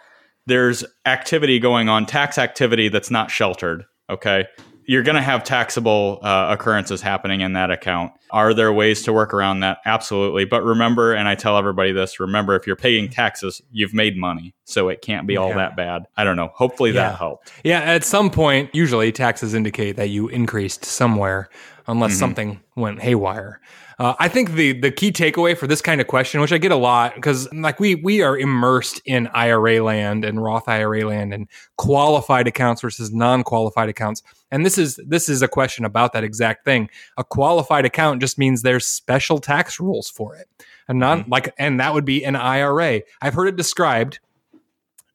[0.47, 4.47] there's activity going on, tax activity that's not sheltered, okay?
[4.89, 8.11] You're going to have taxable uh, occurrences happening in that account.
[8.31, 9.79] Are there ways to work around that?
[9.85, 10.47] Absolutely.
[10.47, 14.55] But remember, and I tell everybody this remember, if you're paying taxes, you've made money.
[14.65, 15.57] So it can't be all yeah.
[15.57, 16.07] that bad.
[16.17, 16.49] I don't know.
[16.55, 17.11] Hopefully yeah.
[17.11, 17.53] that helped.
[17.63, 17.81] Yeah.
[17.81, 21.51] At some point, usually taxes indicate that you increased somewhere
[21.87, 22.19] unless mm-hmm.
[22.21, 23.61] something went haywire.
[23.99, 26.71] Uh, I think the the key takeaway for this kind of question, which I get
[26.71, 31.35] a lot, because like we we are immersed in IRA land and Roth IRA land
[31.35, 34.23] and qualified accounts versus non qualified accounts,
[34.53, 36.89] and this is this is a question about that exact thing.
[37.17, 40.49] A qualified account just means there's special tax rules for it,
[40.87, 41.33] and non mm-hmm.
[41.33, 43.01] like and that would be an IRA.
[43.21, 44.21] I've heard it described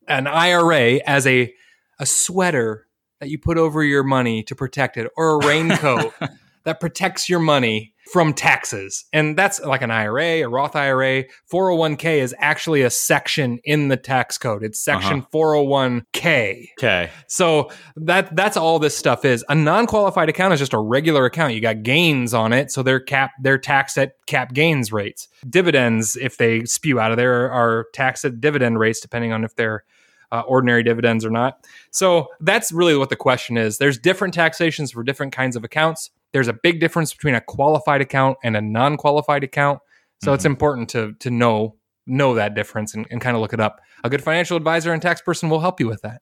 [0.09, 1.53] an IRA as a
[1.99, 2.87] a sweater
[3.21, 6.13] that you put over your money to protect it, or a raincoat
[6.65, 9.05] that protects your money from taxes.
[9.11, 11.23] And that's like an IRA, a Roth IRA.
[11.51, 14.63] 401k is actually a section in the tax code.
[14.63, 15.27] It's section uh-huh.
[15.33, 16.69] 401k.
[16.77, 17.09] Okay.
[17.25, 19.43] So that that's all this stuff is.
[19.49, 21.55] A non-qualified account is just a regular account.
[21.55, 25.27] You got gains on it, so they're cap they're taxed at cap gains rates.
[25.49, 29.55] Dividends, if they spew out of there, are taxed at dividend rates depending on if
[29.55, 29.85] they're
[30.31, 31.65] uh, ordinary dividends or not.
[31.89, 33.79] So that's really what the question is.
[33.79, 36.11] There's different taxations for different kinds of accounts.
[36.33, 39.79] There's a big difference between a qualified account and a non-qualified account.
[40.21, 40.35] So mm-hmm.
[40.35, 41.75] it's important to to know
[42.05, 43.79] know that difference and, and kind of look it up.
[44.03, 46.21] A good financial advisor and tax person will help you with that.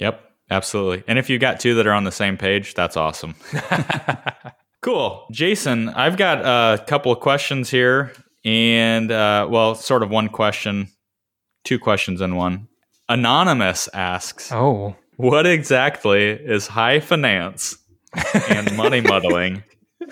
[0.00, 0.20] Yep,
[0.50, 1.04] absolutely.
[1.06, 3.36] And if you got two that are on the same page, that's awesome.
[4.80, 5.26] cool.
[5.30, 8.12] Jason, I've got a couple of questions here.
[8.44, 10.88] And, uh, well, sort of one question,
[11.64, 12.68] two questions in one.
[13.08, 17.78] Anonymous asks, "Oh, what exactly is high finance
[18.48, 19.62] and money muddling?"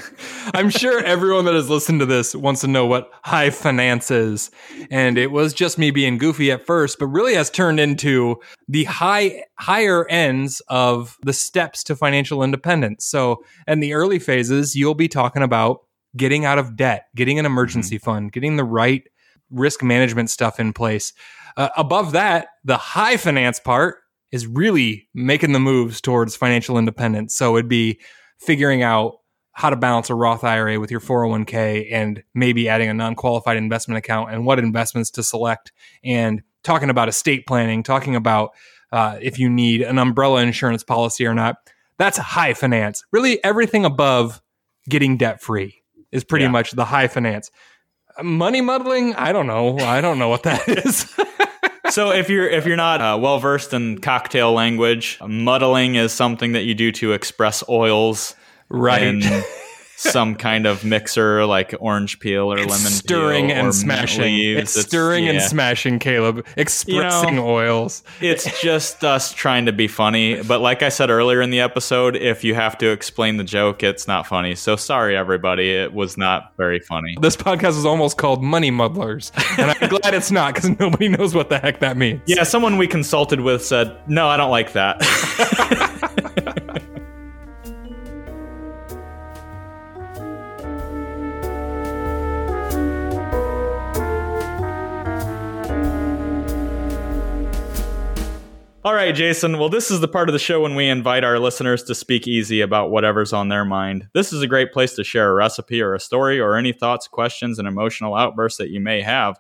[0.55, 4.51] I'm sure everyone that has listened to this wants to know what high finance is.
[4.91, 8.85] And it was just me being goofy at first, but really has turned into the
[8.85, 13.05] high higher ends of the steps to financial independence.
[13.05, 15.81] So in the early phases, you'll be talking about
[16.17, 18.05] getting out of debt, getting an emergency mm-hmm.
[18.05, 19.03] fund, getting the right
[19.51, 21.13] risk management stuff in place.
[21.57, 23.99] Uh, above that, the high finance part
[24.33, 27.35] is really making the moves towards financial independence.
[27.35, 28.01] So it'd be
[28.39, 29.19] figuring out
[29.53, 33.59] how to balance a Roth IRA with your 401k and maybe adding a non qualified
[33.59, 35.73] investment account and what investments to select
[36.03, 38.53] and talking about estate planning, talking about
[38.91, 41.57] uh, if you need an umbrella insurance policy or not.
[41.99, 43.05] That's high finance.
[43.13, 44.41] Really, everything above
[44.89, 46.51] getting debt free is pretty yeah.
[46.51, 47.51] much the high finance.
[48.23, 49.15] Money muddling?
[49.15, 49.79] I don't know.
[49.79, 51.15] I don't know what that is.
[51.93, 56.53] So if you're if you're not uh, well versed in cocktail language, muddling is something
[56.53, 58.35] that you do to express oils,
[58.69, 59.23] right?
[59.97, 64.23] some kind of mixer like orange peel or It's lemon stirring peel and smashing.
[64.25, 64.77] leaves.
[64.77, 66.45] It's stirring and smashing, Caleb.
[66.57, 68.03] Expressing oils.
[68.21, 70.43] It's just us trying to be funny.
[70.43, 73.83] But like I said earlier in the episode, if you have to explain the joke,
[73.83, 74.55] it's not funny.
[74.57, 75.71] So sorry, everybody.
[75.71, 77.17] It was not very funny.
[77.21, 81.35] This podcast is almost called Money Muddlers, and I'm glad it's not because nobody knows
[81.35, 82.21] what the heck that means.
[82.27, 84.99] Yeah, someone we consulted with said, no, I don't like that.
[98.85, 99.61] All right, Jason.
[99.61, 102.27] Well, this is the part of the show when we invite our listeners to speak
[102.27, 104.09] easy about whatever's on their mind.
[104.13, 107.07] This is a great place to share a recipe or a story or any thoughts,
[107.07, 109.39] questions, and emotional outbursts that you may have.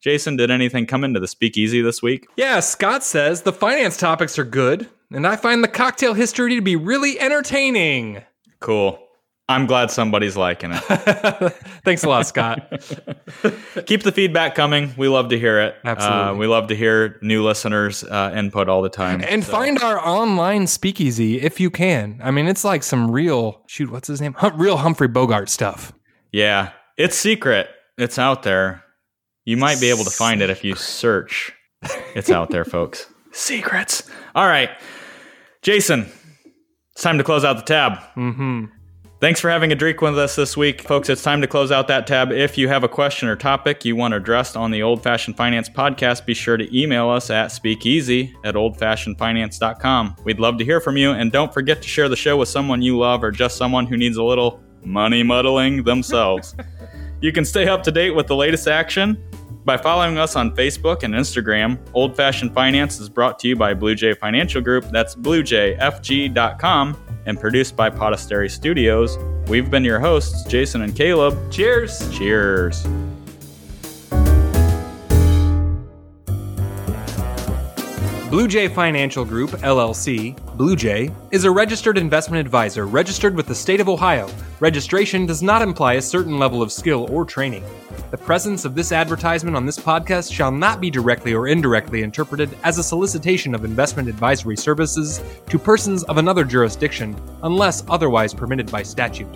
[0.00, 2.28] Jason, did anything come into the speakeasy this week?
[2.36, 6.62] Yeah, Scott says the finance topics are good, and I find the cocktail history to
[6.62, 8.22] be really entertaining.
[8.60, 9.03] Cool.
[9.48, 10.78] I'm glad somebody's liking it.
[11.84, 12.70] Thanks a lot, Scott.
[13.86, 14.94] Keep the feedback coming.
[14.96, 15.76] We love to hear it.
[15.84, 16.18] Absolutely.
[16.30, 19.22] Uh, we love to hear new listeners' uh, input all the time.
[19.22, 22.20] And So- find our online speakeasy if you can.
[22.24, 23.90] I mean, it's like some real shoot.
[23.90, 24.32] What's his name?
[24.32, 25.92] Hum- real Humphrey Bogart stuff.
[26.32, 27.68] yeah, it's secret.
[27.98, 28.82] It's out there.
[29.44, 31.52] You might be able to find it if you search.
[32.14, 33.06] It's out there, folks.
[33.32, 34.08] Secrets.
[34.34, 34.70] All right,
[35.60, 36.06] Jason.
[36.92, 37.94] It's time to close out the tab.
[38.16, 38.64] Mm-hmm.
[39.24, 40.82] Thanks for having a drink with us this week.
[40.82, 42.30] Folks, it's time to close out that tab.
[42.30, 45.70] If you have a question or topic you want addressed on the Old Fashioned Finance
[45.70, 50.16] podcast, be sure to email us at speakeasy at oldfashionedfinance.com.
[50.24, 52.82] We'd love to hear from you, and don't forget to share the show with someone
[52.82, 56.54] you love or just someone who needs a little money muddling themselves.
[57.22, 59.16] you can stay up to date with the latest action
[59.64, 61.78] by following us on Facebook and Instagram.
[61.94, 64.84] Old Fashioned Finance is brought to you by Blue Jay Financial Group.
[64.90, 69.18] That's bluejayfg.com and produced by Podastery Studios.
[69.48, 71.50] We've been your hosts, Jason and Caleb.
[71.50, 72.08] Cheers.
[72.16, 72.86] Cheers.
[78.34, 83.54] Blue Jay Financial Group, LLC, Blue Jay, is a registered investment advisor registered with the
[83.54, 84.28] state of Ohio.
[84.58, 87.62] Registration does not imply a certain level of skill or training.
[88.10, 92.50] The presence of this advertisement on this podcast shall not be directly or indirectly interpreted
[92.64, 97.14] as a solicitation of investment advisory services to persons of another jurisdiction
[97.44, 99.28] unless otherwise permitted by statute.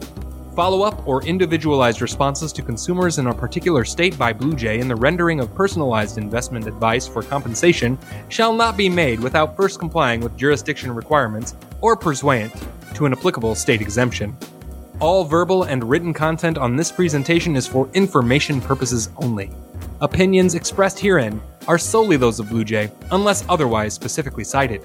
[0.59, 4.89] Follow up or individualized responses to consumers in a particular state by Blue Jay in
[4.89, 7.97] the rendering of personalized investment advice for compensation
[8.29, 12.53] shall not be made without first complying with jurisdiction requirements or pursuant
[12.95, 14.37] to an applicable state exemption.
[14.99, 19.53] All verbal and written content on this presentation is for information purposes only.
[20.01, 24.85] Opinions expressed herein are solely those of Blue Jay, unless otherwise specifically cited.